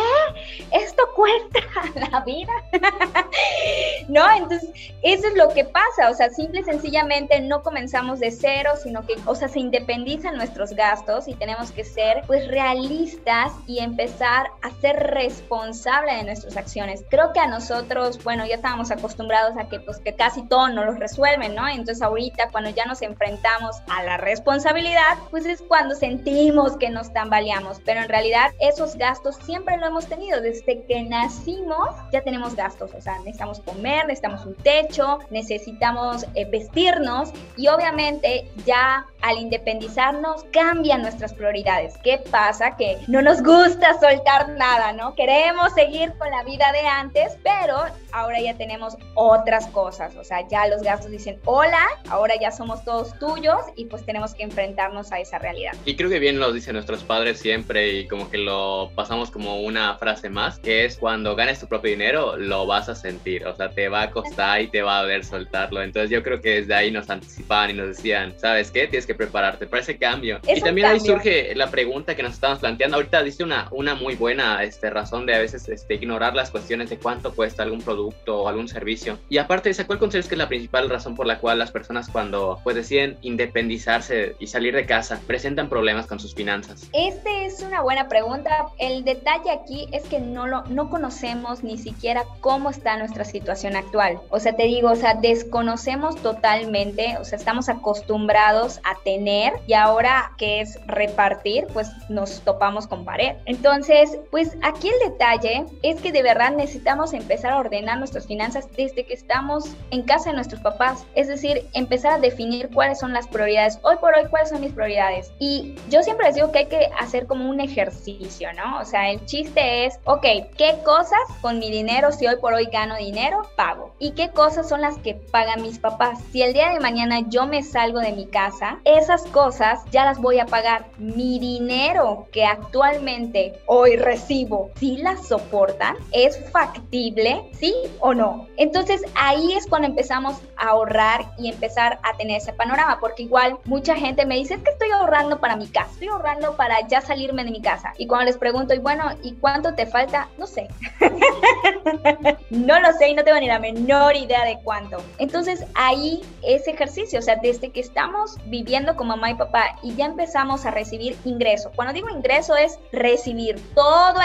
¿Esto 0.72 1.04
cuesta 1.16 1.60
la 2.12 2.22
vida? 2.22 2.54
¿No? 4.08 4.30
Entonces, 4.32 4.70
eso 5.02 5.28
es 5.28 5.34
lo 5.36 5.50
que 5.50 5.66
pasa, 5.66 6.10
o 6.10 6.14
sea, 6.14 6.30
simple 6.30 6.62
y 6.62 6.64
sencillamente 6.64 7.40
no 7.42 7.64
comenzamos 7.64 8.20
de 8.20 8.32
cero, 8.32 8.72
sino 8.82 9.06
que, 9.06 9.16
o 9.26 9.36
sea, 9.36 9.48
se 9.48 9.60
independizan 9.60 10.36
nuestros 10.36 10.72
gastos 10.72 11.28
y 11.28 11.36
tenemos 11.36 11.72
que 11.72 11.84
ser, 11.84 12.24
pues, 12.28 12.48
realistas 12.48 13.52
y 13.68 13.80
empezar 13.80 14.48
a 14.62 14.72
ser 14.82 14.98
responsables 15.12 16.18
de 16.18 16.24
nuestras 16.24 16.58
acciones. 16.58 17.04
Creo 17.10 17.34
que 17.34 17.40
a 17.40 17.48
nosotros, 17.48 18.24
bueno, 18.24 18.46
ya 18.46 18.56
estábamos 18.56 18.90
acostumbrados 18.92 19.58
a 19.58 19.70
que, 19.70 19.80
pues, 19.80 20.00
que 20.00 20.16
casi 20.16 20.44
todo 20.48 20.70
nos 20.70 20.86
lo 20.86 20.94
resuelven, 20.94 21.54
¿no? 21.54 21.68
Entonces, 21.68 22.02
ahorita, 22.02 22.50
cuando 22.52 22.72
ya 22.72 22.86
nos 22.86 23.02
enfrentamos 23.02 23.78
a 23.88 24.04
la 24.04 24.18
responsabilidad, 24.18 25.18
pues 25.30 25.46
es 25.46 25.62
cuando 25.62 25.96
sentimos 25.96 26.78
que 26.78 26.90
nos 26.90 27.14
tambaleamos, 27.14 27.80
pero 27.86 28.02
en 28.02 28.10
realidad 28.10 28.52
esos 28.60 28.96
gastos 28.96 29.36
siempre 29.46 29.78
lo 29.78 29.86
hemos 29.88 30.08
tenido, 30.08 30.42
desde 30.42 30.84
que 30.86 31.04
nacimos 31.04 31.90
ya 32.12 32.22
tenemos 32.22 32.56
gastos, 32.56 32.92
o 32.94 33.02
sea, 33.02 33.18
necesitamos 33.20 33.60
comer, 33.60 34.06
necesitamos 34.08 34.46
un 34.46 34.56
techo, 34.56 35.20
necesitamos 35.30 36.26
eh, 36.36 36.46
vestirnos 36.46 37.32
y 37.58 37.68
obviamente 37.68 38.50
ya 38.66 39.06
al 39.22 39.38
independizarnos 39.38 40.46
cambian 40.52 41.02
nuestras 41.02 41.34
prioridades. 41.34 41.98
¿Qué 42.04 42.18
pasa? 42.32 42.76
Que 42.76 42.98
no 43.08 43.22
nos 43.22 43.42
gusta 43.42 44.00
soltar 44.00 44.50
nada, 44.50 44.94
¿no? 44.94 45.01
Queremos 45.16 45.74
seguir 45.74 46.14
con 46.18 46.30
la 46.30 46.44
vida 46.44 46.72
de 46.72 46.88
antes, 46.88 47.38
pero 47.44 47.78
ahora 48.12 48.40
ya 48.40 48.56
tenemos 48.56 48.96
otras 49.16 49.68
cosas, 49.68 50.16
o 50.16 50.24
sea, 50.24 50.48
ya 50.48 50.68
los 50.68 50.82
gastos 50.84 51.12
dicen, 51.12 51.40
hola, 51.46 51.82
ahora 52.10 52.36
ya 52.40 52.52
somos 52.52 52.84
todos 52.86 53.18
tuyos 53.20 53.62
y 53.76 53.86
pues 53.86 54.06
tenemos 54.06 54.36
que 54.36 54.44
enfrentarnos 54.44 55.12
a 55.12 55.20
esa 55.20 55.40
realidad. 55.40 55.74
Y 55.86 55.96
creo 55.96 56.10
que 56.10 56.20
bien 56.20 56.40
lo 56.40 56.52
dicen 56.54 56.74
nuestros 56.74 57.04
padres 57.04 57.40
siempre 57.40 57.90
y 57.90 58.08
como 58.08 58.30
que 58.30 58.38
lo 58.38 58.92
pasamos 58.96 59.32
como 59.32 59.62
una 59.62 59.98
frase 59.98 60.30
más, 60.30 60.60
que 60.60 60.86
es 60.86 60.98
cuando 60.98 61.36
ganes 61.36 61.60
tu 61.60 61.68
propio 61.68 61.92
dinero, 61.92 62.38
lo 62.38 62.68
vas 62.68 62.88
a 62.90 62.96
sentir, 62.96 63.46
o 63.48 63.56
sea, 63.56 63.72
te 63.72 63.90
va 63.90 64.04
a 64.04 64.12
costar 64.12 64.62
y 64.62 64.68
te 64.68 64.82
va 64.82 65.00
a 65.00 65.02
doler 65.02 65.26
soltarlo. 65.26 65.82
Entonces 65.82 66.12
yo 66.12 66.22
creo 66.22 66.42
que 66.42 66.62
desde 66.62 66.76
ahí 66.76 66.92
nos 66.92 67.10
anticipaban 67.10 67.72
y 67.72 67.74
nos 67.74 67.88
decían, 67.88 68.36
¿sabes 68.38 68.70
qué? 68.70 68.88
Tienes 68.88 69.08
que 69.08 69.16
prepararte 69.16 69.66
para 69.66 69.82
ese 69.82 69.98
cambio. 69.98 70.40
y 70.48 70.62
también 70.62 70.88
ahí 70.88 71.00
surge 71.00 71.56
la 71.56 71.72
pregunta 71.72 72.16
que 72.16 72.24
nos 72.24 72.34
estamos 72.34 72.60
planteando. 72.60 72.98
Ahorita 72.98 73.24
dice 73.24 73.44
una, 73.44 73.68
una 73.72 73.96
muy 73.96 74.16
buena 74.16 74.64
este, 74.64 74.91
razón 74.92 75.26
de 75.26 75.36
a 75.36 75.40
veces 75.40 75.68
este, 75.70 75.96
ignorar 75.96 76.36
las 76.36 76.52
cuestiones 76.52 76.90
de 76.90 76.98
cuánto 76.98 77.34
cuesta 77.34 77.64
algún 77.64 77.82
producto 77.82 78.42
o 78.42 78.48
algún 78.48 78.68
servicio. 78.68 79.18
Y 79.30 79.38
aparte 79.38 79.72
¿cuál 79.86 80.00
consideras 80.00 80.28
que 80.28 80.36
es 80.36 80.40
la 80.40 80.48
principal 80.48 80.90
razón 80.90 81.16
por 81.16 81.26
la 81.26 81.40
cual 81.40 81.60
las 81.60 81.72
personas 81.72 82.10
cuando 82.10 82.60
pues 82.64 82.76
deciden 82.76 83.18
independizarse 83.22 84.36
y 84.40 84.48
salir 84.48 84.76
de 84.76 84.86
casa 84.86 85.20
presentan 85.26 85.70
problemas 85.70 86.08
con 86.08 86.20
sus 86.20 86.36
finanzas? 86.36 86.90
Este 86.94 87.46
es 87.46 87.62
una 87.62 87.82
buena 87.82 88.08
pregunta. 88.08 88.68
El 88.80 89.04
detalle 89.04 89.50
aquí 89.52 89.88
es 89.92 90.04
que 90.04 90.20
no, 90.20 90.48
lo, 90.48 90.64
no 90.66 90.90
conocemos 90.90 91.64
ni 91.64 91.78
siquiera 91.78 92.24
cómo 92.42 92.70
está 92.70 92.98
nuestra 92.98 93.24
situación 93.24 93.76
actual. 93.76 94.20
O 94.30 94.40
sea, 94.40 94.56
te 94.56 94.64
digo, 94.64 94.92
o 94.92 94.96
sea, 94.96 95.16
desconocemos 95.16 96.16
totalmente, 96.22 97.18
o 97.20 97.26
sea, 97.26 97.38
estamos 97.38 97.70
acostumbrados 97.70 98.80
a 98.84 98.96
tener 99.04 99.54
y 99.68 99.74
ahora 99.74 100.34
que 100.38 100.62
es 100.62 100.80
repartir, 100.88 101.68
pues 101.74 101.90
nos 102.10 102.42
topamos 102.42 102.88
con 102.88 103.06
pared. 103.06 103.36
Entonces, 103.46 104.18
pues 104.30 104.58
aquí 104.62 104.71
el 104.84 105.12
detalle 105.12 105.66
es 105.84 106.02
que 106.02 106.12
de 106.12 106.24
verdad 106.24 106.52
necesitamos 106.52 107.14
empezar 107.14 107.52
a 107.52 107.60
ordenar 107.60 107.98
nuestras 107.98 108.28
finanzas 108.28 108.68
desde 108.76 109.06
que 109.06 109.14
estamos 109.14 109.76
en 109.92 110.04
casa 110.04 110.30
de 110.30 110.36
nuestros 110.36 110.62
papás. 110.62 111.06
Es 111.16 111.28
decir, 111.28 111.68
empezar 111.74 112.14
a 112.14 112.20
definir 112.20 112.70
cuáles 112.74 113.00
son 113.00 113.14
las 113.14 113.28
prioridades. 113.28 113.80
Hoy 113.84 113.98
por 113.98 114.16
hoy, 114.16 114.28
cuáles 114.30 114.50
son 114.50 114.62
mis 114.62 114.74
prioridades. 114.74 115.32
Y 115.40 115.76
yo 115.90 116.02
siempre 116.04 116.28
les 116.28 116.36
digo 116.36 116.52
que 116.52 116.60
hay 116.60 116.66
que 116.68 116.90
hacer 117.00 117.28
como 117.28 117.50
un 117.50 117.60
ejercicio, 117.60 118.50
¿no? 118.54 118.80
O 118.80 118.86
sea, 118.86 119.12
el 119.12 119.26
chiste 119.26 119.86
es, 119.86 120.00
ok, 120.06 120.26
¿qué 120.58 120.78
cosas 120.84 121.20
con 121.42 121.60
mi 121.60 121.70
dinero, 121.70 122.12
si 122.12 122.28
hoy 122.28 122.36
por 122.40 122.54
hoy 122.54 122.66
gano 122.72 122.96
dinero, 122.98 123.42
pago? 123.56 123.94
¿Y 124.00 124.12
qué 124.12 124.30
cosas 124.30 124.70
son 124.70 124.82
las 124.82 124.98
que 124.98 125.16
pagan 125.16 125.62
mis 125.62 125.80
papás? 125.80 126.20
Si 126.32 126.42
el 126.42 126.54
día 126.54 126.70
de 126.70 126.80
mañana 126.80 127.22
yo 127.28 127.46
me 127.46 127.64
salgo 127.64 128.00
de 128.00 128.12
mi 128.12 128.26
casa, 128.26 128.80
esas 128.86 129.24
cosas 129.28 129.82
ya 129.92 130.06
las 130.06 130.20
voy 130.20 130.40
a 130.40 130.46
pagar. 130.46 130.86
Mi 130.98 131.40
dinero 131.40 132.28
que 132.32 132.46
actualmente 132.46 133.60
hoy 133.66 133.96
recibo, 133.96 134.61
si 134.76 134.98
las 134.98 135.28
soportan, 135.28 135.96
es 136.12 136.40
factible, 136.52 137.50
¿sí 137.54 137.74
o 138.00 138.14
no? 138.14 138.48
Entonces 138.58 139.02
ahí 139.16 139.54
es 139.54 139.68
cuando 139.68 139.88
empezamos 139.88 140.38
a 140.58 140.70
ahorrar 140.70 141.32
y 141.38 141.50
empezar 141.50 142.00
a 142.04 142.16
tener 142.18 142.38
ese 142.38 142.54
panorama, 142.54 143.00
porque 143.00 143.24
igual 143.24 143.58
mucha 143.66 143.96
gente 143.96 144.26
me 144.26 144.36
dice, 144.36 144.56
es 144.56 144.62
que 144.62 144.72
estoy 144.72 144.90
ahorrando 144.92 145.40
para 145.40 145.56
mi 145.56 145.68
casa, 145.68 145.92
estoy 145.92 146.10
ahorrando 146.10 146.56
para 146.56 146.88
ya 146.88 147.02
salirme 147.02 147.44
de 147.44 147.52
mi 147.52 147.62
casa. 147.62 147.94
Y 147.98 148.08
cuando 148.08 148.26
les 148.26 148.38
pregunto, 148.38 148.74
y 148.74 148.80
bueno, 148.80 149.06
¿y 149.24 149.34
cuánto 149.34 149.74
te 149.74 149.86
falta? 149.86 150.30
No 150.38 150.48
sé. 150.48 150.68
no 152.50 152.80
lo 152.80 152.94
sé 152.94 153.10
y 153.10 153.14
no 153.14 153.24
tengo 153.24 153.40
ni 153.40 153.48
la 153.48 153.60
menor 153.60 154.16
idea 154.16 154.46
de 154.46 154.60
cuánto. 154.64 154.98
Entonces 155.18 155.66
ahí 155.76 156.22
ese 156.44 156.72
ejercicio, 156.72 157.20
o 157.20 157.22
sea, 157.22 157.36
desde 157.36 157.70
que 157.70 157.80
estamos 157.80 158.38
viviendo 158.46 158.96
con 158.96 159.08
mamá 159.08 159.32
y 159.32 159.36
papá 159.36 159.78
y 159.84 159.96
ya 159.96 160.06
empezamos 160.06 160.66
a 160.66 160.72
recibir 160.72 161.18
ingreso. 161.26 161.72
Cuando 161.76 161.94
digo 161.94 162.10
ingreso 162.10 162.56
es 162.56 162.80
recibir 162.92 163.60
todo 163.76 164.22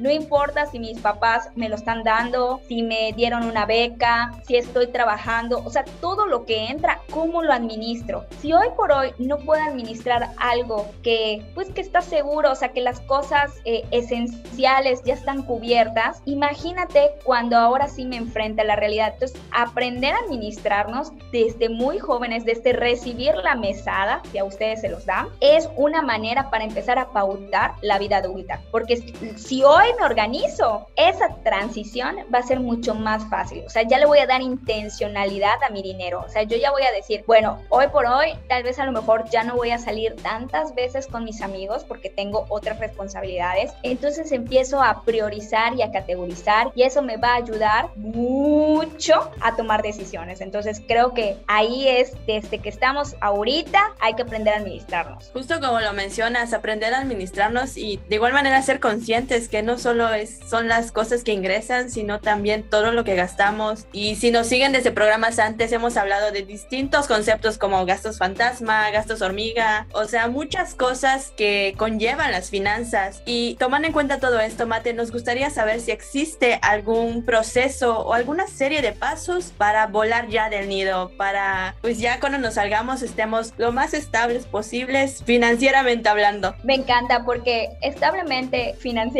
No 0.00 0.10
importa 0.10 0.66
si 0.66 0.80
mis 0.80 0.98
papás 0.98 1.50
me 1.54 1.68
lo 1.68 1.76
están 1.76 2.02
dando, 2.02 2.60
si 2.66 2.82
me 2.82 3.12
dieron 3.12 3.44
una 3.44 3.64
beca, 3.64 4.32
si 4.44 4.56
estoy 4.56 4.88
trabajando, 4.88 5.62
o 5.64 5.70
sea, 5.70 5.84
todo 6.00 6.26
lo 6.26 6.44
que 6.44 6.66
entra, 6.66 7.00
¿cómo 7.10 7.44
lo 7.44 7.52
administro? 7.52 8.26
Si 8.40 8.52
hoy 8.52 8.66
por 8.76 8.90
hoy 8.90 9.12
no 9.18 9.38
puedo 9.38 9.62
administrar 9.62 10.30
algo 10.38 10.90
que, 11.04 11.46
pues 11.54 11.70
que 11.70 11.80
está 11.80 12.00
seguro, 12.02 12.50
o 12.50 12.54
sea, 12.56 12.70
que 12.70 12.80
las 12.80 12.98
cosas 13.02 13.52
eh, 13.64 13.84
esenciales 13.92 15.04
ya 15.04 15.14
están 15.14 15.44
cubiertas, 15.44 16.22
imagínate 16.24 17.12
cuando 17.22 17.56
ahora 17.56 17.86
sí 17.86 18.04
me 18.04 18.16
enfrenta 18.16 18.64
la 18.64 18.74
realidad. 18.74 19.12
Entonces, 19.12 19.40
aprender 19.52 20.12
a 20.12 20.18
administrarnos 20.18 21.12
desde 21.30 21.68
muy 21.68 22.00
jóvenes, 22.00 22.44
desde 22.44 22.72
recibir 22.72 23.36
la 23.36 23.54
mesada, 23.54 24.22
si 24.32 24.38
a 24.38 24.44
ustedes 24.44 24.80
se 24.80 24.88
los 24.88 25.06
dan, 25.06 25.28
es 25.40 25.68
una 25.76 26.02
manera 26.02 26.50
para 26.50 26.64
empezar 26.64 26.98
a 26.98 27.10
pautar 27.10 27.74
la 27.80 27.98
vida 27.98 28.16
adulta. 28.16 28.60
Porque 28.72 28.94
si 29.36 29.62
hoy 29.62 29.86
me 29.98 30.04
organizo, 30.04 30.86
esa 30.96 31.28
transición 31.44 32.16
va 32.34 32.38
a 32.38 32.42
ser 32.42 32.60
mucho 32.60 32.94
más 32.94 33.28
fácil. 33.28 33.62
O 33.66 33.70
sea, 33.70 33.82
ya 33.82 33.98
le 33.98 34.06
voy 34.06 34.18
a 34.18 34.26
dar 34.26 34.40
intencionalidad 34.40 35.62
a 35.62 35.70
mi 35.70 35.82
dinero. 35.82 36.24
O 36.26 36.28
sea, 36.28 36.42
yo 36.42 36.56
ya 36.56 36.70
voy 36.70 36.82
a 36.82 36.92
decir, 36.92 37.24
bueno, 37.26 37.62
hoy 37.68 37.86
por 37.88 38.06
hoy, 38.06 38.34
tal 38.48 38.62
vez 38.62 38.78
a 38.78 38.86
lo 38.86 38.92
mejor 38.92 39.28
ya 39.30 39.44
no 39.44 39.54
voy 39.54 39.70
a 39.70 39.78
salir 39.78 40.16
tantas 40.16 40.74
veces 40.74 41.06
con 41.06 41.24
mis 41.24 41.42
amigos 41.42 41.84
porque 41.84 42.08
tengo 42.08 42.46
otras 42.48 42.78
responsabilidades. 42.78 43.72
Entonces 43.82 44.32
empiezo 44.32 44.82
a 44.82 45.02
priorizar 45.02 45.74
y 45.74 45.82
a 45.82 45.90
categorizar 45.90 46.72
y 46.74 46.82
eso 46.82 47.02
me 47.02 47.16
va 47.16 47.32
a 47.32 47.36
ayudar 47.36 47.90
mucho 47.96 49.30
a 49.40 49.54
tomar 49.56 49.82
decisiones. 49.82 50.40
Entonces 50.40 50.82
creo 50.86 51.12
que 51.12 51.36
ahí 51.46 51.88
es 51.88 52.12
desde 52.26 52.58
que 52.58 52.68
estamos 52.68 53.14
ahorita 53.20 53.94
hay 54.00 54.14
que 54.14 54.22
aprender 54.22 54.54
a 54.54 54.58
administrarnos. 54.58 55.30
Justo 55.32 55.60
como 55.60 55.80
lo 55.80 55.92
mencionas, 55.92 56.52
aprender 56.54 56.94
a 56.94 57.00
administrarnos 57.00 57.76
y 57.76 58.00
de 58.08 58.14
igual 58.16 58.32
manera 58.32 58.60
ser 58.62 58.80
conscientes 58.80 59.25
conscientes 59.26 59.48
que 59.48 59.62
no 59.62 59.78
solo 59.78 60.12
es, 60.12 60.38
son 60.48 60.68
las 60.68 60.92
cosas 60.92 61.24
que 61.24 61.32
ingresan, 61.32 61.90
sino 61.90 62.20
también 62.20 62.62
todo 62.62 62.92
lo 62.92 63.04
que 63.04 63.14
gastamos. 63.14 63.86
Y 63.92 64.16
si 64.16 64.30
nos 64.30 64.46
siguen 64.46 64.72
desde 64.72 64.92
programas 64.92 65.38
antes, 65.38 65.72
hemos 65.72 65.96
hablado 65.96 66.30
de 66.30 66.42
distintos 66.42 67.06
conceptos 67.06 67.58
como 67.58 67.84
gastos 67.86 68.18
fantasma, 68.18 68.90
gastos 68.90 69.22
hormiga, 69.22 69.86
o 69.92 70.04
sea, 70.04 70.28
muchas 70.28 70.74
cosas 70.74 71.32
que 71.36 71.74
conllevan 71.76 72.30
las 72.30 72.50
finanzas. 72.50 73.22
Y 73.26 73.56
tomando 73.56 73.88
en 73.88 73.92
cuenta 73.92 74.20
todo 74.20 74.38
esto, 74.38 74.66
Mate, 74.66 74.92
nos 74.92 75.10
gustaría 75.10 75.50
saber 75.50 75.80
si 75.80 75.90
existe 75.90 76.58
algún 76.62 77.24
proceso 77.24 78.00
o 78.00 78.14
alguna 78.14 78.46
serie 78.46 78.82
de 78.82 78.92
pasos 78.92 79.52
para 79.56 79.86
volar 79.86 80.28
ya 80.28 80.48
del 80.48 80.68
nido, 80.68 81.10
para 81.16 81.74
pues 81.80 81.98
ya 81.98 82.20
cuando 82.20 82.38
nos 82.38 82.54
salgamos 82.54 83.02
estemos 83.02 83.52
lo 83.56 83.72
más 83.72 83.94
estables 83.94 84.46
posibles 84.46 85.22
financieramente 85.24 86.08
hablando. 86.08 86.54
Me 86.62 86.74
encanta 86.74 87.24
porque 87.24 87.70
establemente 87.80 88.74
financieramente 88.78 89.15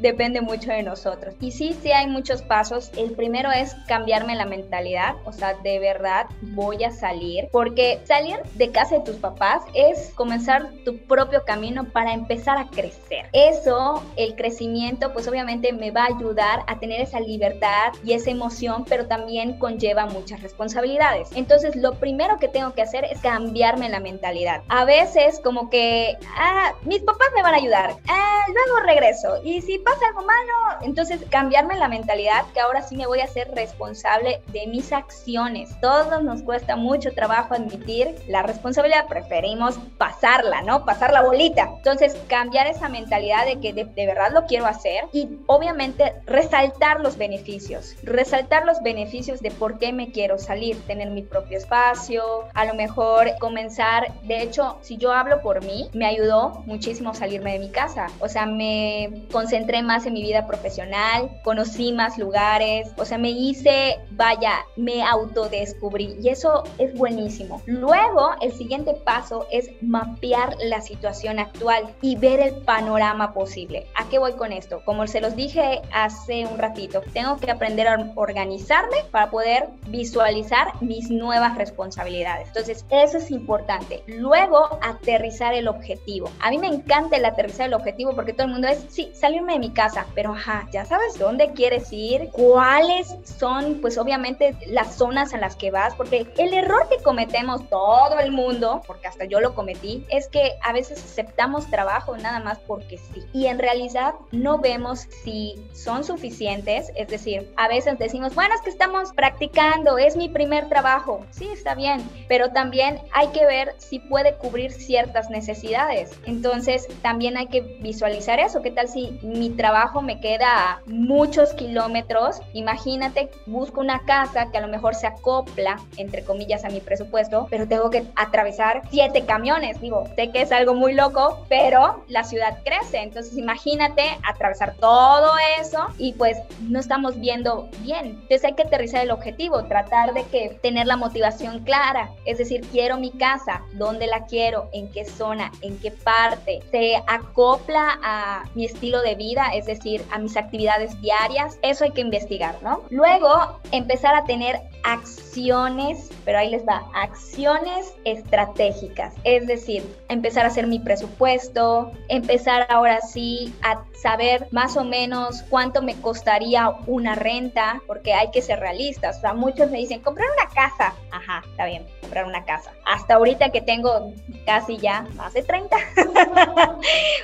depende 0.00 0.40
mucho 0.40 0.70
de 0.70 0.82
nosotros. 0.82 1.34
Y 1.40 1.52
sí, 1.52 1.76
sí 1.82 1.92
hay 1.92 2.06
muchos 2.06 2.42
pasos. 2.42 2.90
El 2.96 3.12
primero 3.12 3.50
es 3.50 3.74
cambiarme 3.86 4.34
la 4.34 4.46
mentalidad, 4.46 5.14
o 5.24 5.32
sea, 5.32 5.54
de 5.54 5.78
verdad 5.78 6.26
voy 6.40 6.84
a 6.84 6.90
salir, 6.90 7.48
porque 7.52 8.00
salir 8.04 8.36
de 8.54 8.70
casa 8.70 8.96
de 8.96 9.04
tus 9.04 9.16
papás 9.16 9.62
es 9.74 10.12
comenzar 10.14 10.70
tu 10.84 10.98
propio 11.06 11.44
camino 11.44 11.84
para 11.84 12.12
empezar 12.12 12.58
a 12.58 12.68
crecer. 12.68 13.26
Eso, 13.32 14.02
el 14.16 14.34
crecimiento, 14.34 15.12
pues 15.12 15.28
obviamente 15.28 15.72
me 15.72 15.90
va 15.90 16.04
a 16.04 16.16
ayudar 16.16 16.64
a 16.66 16.78
tener 16.78 17.00
esa 17.00 17.20
libertad 17.20 17.92
y 18.04 18.12
esa 18.12 18.30
emoción, 18.30 18.84
pero 18.88 19.06
también 19.06 19.58
conlleva 19.58 20.06
muchas 20.06 20.42
responsabilidades. 20.42 21.30
Entonces, 21.34 21.76
lo 21.76 21.94
primero 21.94 22.38
que 22.38 22.48
tengo 22.48 22.74
que 22.74 22.82
hacer 22.82 23.04
es 23.04 23.20
cambiarme 23.20 23.88
la 23.88 24.00
mentalidad. 24.00 24.62
A 24.68 24.84
veces 24.84 25.40
como 25.42 25.70
que, 25.70 26.16
ah, 26.36 26.74
mis 26.84 27.02
papás 27.02 27.28
me 27.34 27.42
van 27.42 27.54
a 27.54 27.58
ayudar, 27.58 27.96
ah, 28.08 28.44
luego 28.48 28.86
regreso. 28.86 29.11
Y 29.44 29.60
si 29.60 29.78
pasa 29.78 30.06
algo 30.08 30.22
malo, 30.22 30.82
entonces 30.82 31.20
cambiarme 31.30 31.76
la 31.76 31.88
mentalidad 31.88 32.44
que 32.54 32.60
ahora 32.60 32.82
sí 32.82 32.96
me 32.96 33.06
voy 33.06 33.20
a 33.20 33.26
ser 33.26 33.50
responsable 33.54 34.40
de 34.52 34.66
mis 34.66 34.92
acciones. 34.92 35.70
Todos 35.80 36.22
nos 36.22 36.42
cuesta 36.42 36.76
mucho 36.76 37.12
trabajo 37.12 37.54
admitir 37.54 38.14
la 38.28 38.42
responsabilidad, 38.42 39.06
preferimos 39.06 39.78
pasarla, 39.98 40.62
¿no? 40.62 40.84
Pasar 40.84 41.12
la 41.12 41.22
bolita. 41.22 41.70
Entonces, 41.76 42.16
cambiar 42.28 42.66
esa 42.66 42.88
mentalidad 42.88 43.44
de 43.46 43.60
que 43.60 43.72
de, 43.72 43.84
de 43.84 44.06
verdad 44.06 44.32
lo 44.32 44.46
quiero 44.46 44.66
hacer 44.66 45.04
y 45.12 45.28
obviamente 45.46 46.14
resaltar 46.26 47.00
los 47.00 47.16
beneficios, 47.16 47.94
resaltar 48.02 48.64
los 48.64 48.82
beneficios 48.82 49.40
de 49.40 49.50
por 49.50 49.78
qué 49.78 49.92
me 49.92 50.10
quiero 50.10 50.38
salir, 50.38 50.80
tener 50.86 51.10
mi 51.10 51.22
propio 51.22 51.58
espacio, 51.58 52.22
a 52.54 52.64
lo 52.64 52.74
mejor 52.74 53.30
comenzar, 53.38 54.12
de 54.22 54.42
hecho, 54.42 54.78
si 54.82 54.96
yo 54.96 55.12
hablo 55.12 55.42
por 55.42 55.64
mí, 55.64 55.88
me 55.92 56.06
ayudó 56.06 56.62
muchísimo 56.66 57.14
salirme 57.14 57.52
de 57.52 57.58
mi 57.58 57.70
casa, 57.70 58.08
o 58.20 58.28
sea, 58.28 58.46
me 58.46 59.01
concentré 59.30 59.82
más 59.82 60.06
en 60.06 60.14
mi 60.14 60.22
vida 60.22 60.46
profesional, 60.46 61.30
conocí 61.44 61.92
más 61.92 62.18
lugares, 62.18 62.88
o 62.96 63.04
sea, 63.04 63.18
me 63.18 63.30
hice, 63.30 63.98
vaya, 64.12 64.64
me 64.76 65.02
autodescubrí 65.02 66.16
y 66.22 66.28
eso 66.28 66.64
es 66.78 66.94
buenísimo. 66.94 67.62
Luego, 67.66 68.30
el 68.40 68.52
siguiente 68.52 68.94
paso 68.94 69.46
es 69.50 69.70
mapear 69.80 70.56
la 70.62 70.80
situación 70.80 71.38
actual 71.38 71.84
y 72.00 72.16
ver 72.16 72.40
el 72.40 72.54
panorama 72.62 73.32
posible. 73.32 73.86
¿A 73.94 74.08
qué 74.08 74.18
voy 74.18 74.32
con 74.32 74.52
esto? 74.52 74.82
Como 74.84 75.06
se 75.06 75.20
los 75.20 75.36
dije 75.36 75.82
hace 75.92 76.46
un 76.46 76.58
ratito, 76.58 77.02
tengo 77.12 77.36
que 77.38 77.50
aprender 77.50 77.88
a 77.88 78.12
organizarme 78.14 78.96
para 79.10 79.30
poder 79.30 79.68
visualizar 79.88 80.82
mis 80.82 81.10
nuevas 81.10 81.56
responsabilidades. 81.56 82.48
Entonces, 82.48 82.84
eso 82.90 83.18
es 83.18 83.30
importante. 83.30 84.02
Luego, 84.06 84.78
aterrizar 84.82 85.54
el 85.54 85.68
objetivo. 85.68 86.30
A 86.40 86.50
mí 86.50 86.58
me 86.58 86.68
encanta 86.68 87.16
el 87.16 87.24
aterrizar 87.24 87.66
el 87.66 87.74
objetivo 87.74 88.14
porque 88.14 88.32
todo 88.32 88.46
el 88.46 88.52
mundo 88.52 88.68
es, 88.68 88.81
sí, 88.88 89.10
salirme 89.14 89.54
de 89.54 89.58
mi 89.58 89.70
casa, 89.70 90.06
pero 90.14 90.32
ajá, 90.32 90.68
ya 90.72 90.84
sabes 90.84 91.18
dónde 91.18 91.52
quieres 91.52 91.92
ir, 91.92 92.28
cuáles 92.30 93.14
son, 93.24 93.80
pues 93.80 93.98
obviamente, 93.98 94.56
las 94.66 94.96
zonas 94.96 95.32
en 95.32 95.40
las 95.40 95.56
que 95.56 95.70
vas, 95.70 95.94
porque 95.94 96.26
el 96.38 96.54
error 96.54 96.88
que 96.88 97.02
cometemos 97.02 97.68
todo 97.68 98.18
el 98.18 98.32
mundo, 98.32 98.82
porque 98.86 99.08
hasta 99.08 99.24
yo 99.24 99.40
lo 99.40 99.54
cometí, 99.54 100.04
es 100.08 100.28
que 100.28 100.52
a 100.62 100.72
veces 100.72 101.02
aceptamos 101.04 101.70
trabajo 101.70 102.16
nada 102.16 102.40
más 102.40 102.58
porque 102.60 102.98
sí. 102.98 103.22
Y 103.32 103.46
en 103.46 103.58
realidad 103.58 104.14
no 104.30 104.58
vemos 104.58 105.06
si 105.24 105.62
son 105.72 106.04
suficientes, 106.04 106.90
es 106.94 107.08
decir, 107.08 107.52
a 107.56 107.68
veces 107.68 107.98
decimos, 107.98 108.34
bueno, 108.34 108.54
es 108.54 108.60
que 108.62 108.70
estamos 108.70 109.12
practicando, 109.12 109.98
es 109.98 110.16
mi 110.16 110.28
primer 110.28 110.68
trabajo. 110.68 111.24
Sí, 111.30 111.48
está 111.52 111.74
bien, 111.74 112.02
pero 112.28 112.50
también 112.50 113.00
hay 113.12 113.28
que 113.28 113.46
ver 113.46 113.74
si 113.78 113.98
puede 113.98 114.34
cubrir 114.36 114.72
ciertas 114.72 115.30
necesidades. 115.30 116.10
Entonces, 116.26 116.88
también 117.02 117.36
hay 117.36 117.46
que 117.46 117.60
visualizar 117.80 118.40
eso. 118.40 118.62
¿Qué 118.72 118.76
tal 118.76 118.88
si 118.88 119.18
mi 119.20 119.50
trabajo 119.50 120.00
me 120.00 120.18
queda 120.18 120.46
a 120.48 120.80
muchos 120.86 121.52
kilómetros? 121.52 122.40
Imagínate, 122.54 123.28
busco 123.44 123.82
una 123.82 124.00
casa 124.06 124.50
que 124.50 124.56
a 124.56 124.62
lo 124.62 124.68
mejor 124.68 124.94
se 124.94 125.06
acopla, 125.06 125.76
entre 125.98 126.24
comillas, 126.24 126.64
a 126.64 126.70
mi 126.70 126.80
presupuesto, 126.80 127.48
pero 127.50 127.68
tengo 127.68 127.90
que 127.90 128.06
atravesar 128.16 128.80
siete 128.90 129.26
camiones. 129.26 129.78
Digo, 129.82 130.04
sé 130.16 130.30
que 130.30 130.40
es 130.40 130.52
algo 130.52 130.72
muy 130.72 130.94
loco, 130.94 131.44
pero 131.50 132.02
la 132.08 132.24
ciudad 132.24 132.60
crece. 132.64 133.02
Entonces, 133.02 133.36
imagínate 133.36 134.04
atravesar 134.26 134.74
todo 134.80 135.32
eso 135.60 135.88
y 135.98 136.14
pues 136.14 136.38
no 136.62 136.80
estamos 136.80 137.20
viendo 137.20 137.68
bien. 137.80 138.06
Entonces, 138.22 138.44
hay 138.44 138.54
que 138.54 138.62
aterrizar 138.62 139.02
el 139.02 139.10
objetivo, 139.10 139.64
tratar 139.64 140.14
de 140.14 140.24
que 140.24 140.58
tener 140.62 140.86
la 140.86 140.96
motivación 140.96 141.58
clara. 141.58 142.08
Es 142.24 142.38
decir, 142.38 142.62
quiero 142.72 142.96
mi 142.96 143.10
casa, 143.10 143.60
dónde 143.74 144.06
la 144.06 144.24
quiero, 144.24 144.70
en 144.72 144.90
qué 144.90 145.04
zona, 145.04 145.52
en 145.60 145.78
qué 145.78 145.90
parte. 145.90 146.60
Se 146.70 146.96
acopla 147.06 147.98
a 148.02 148.44
estilo 148.64 149.02
de 149.02 149.14
vida, 149.14 149.50
es 149.54 149.66
decir, 149.66 150.04
a 150.10 150.18
mis 150.18 150.36
actividades 150.36 151.00
diarias. 151.00 151.58
Eso 151.62 151.84
hay 151.84 151.92
que 151.92 152.00
investigar, 152.00 152.56
¿no? 152.62 152.82
Luego, 152.90 153.60
empezar 153.70 154.14
a 154.14 154.24
tener 154.24 154.60
acciones, 154.84 156.10
pero 156.24 156.38
ahí 156.38 156.50
les 156.50 156.66
va, 156.66 156.82
acciones 156.94 157.94
estratégicas. 158.04 159.14
Es 159.24 159.46
decir, 159.46 159.84
empezar 160.08 160.44
a 160.44 160.48
hacer 160.48 160.66
mi 160.66 160.78
presupuesto, 160.78 161.92
empezar 162.08 162.66
ahora 162.68 163.00
sí 163.00 163.54
a 163.62 163.84
saber 163.94 164.48
más 164.50 164.76
o 164.76 164.84
menos 164.84 165.42
cuánto 165.48 165.82
me 165.82 165.94
costaría 166.00 166.70
una 166.86 167.14
renta, 167.14 167.80
porque 167.86 168.12
hay 168.12 168.30
que 168.30 168.42
ser 168.42 168.60
realistas. 168.60 169.18
O 169.18 169.20
sea, 169.20 169.34
muchos 169.34 169.70
me 169.70 169.78
dicen, 169.78 170.00
comprar 170.00 170.28
una 170.36 170.52
casa. 170.52 170.94
Ajá, 171.10 171.42
está 171.50 171.66
bien, 171.66 171.86
comprar 172.00 172.26
una 172.26 172.44
casa. 172.44 172.72
Hasta 172.84 173.14
ahorita 173.14 173.50
que 173.50 173.60
tengo 173.60 174.12
casi 174.44 174.78
ya 174.78 175.02
más 175.14 175.32
de 175.32 175.42
30. 175.42 175.76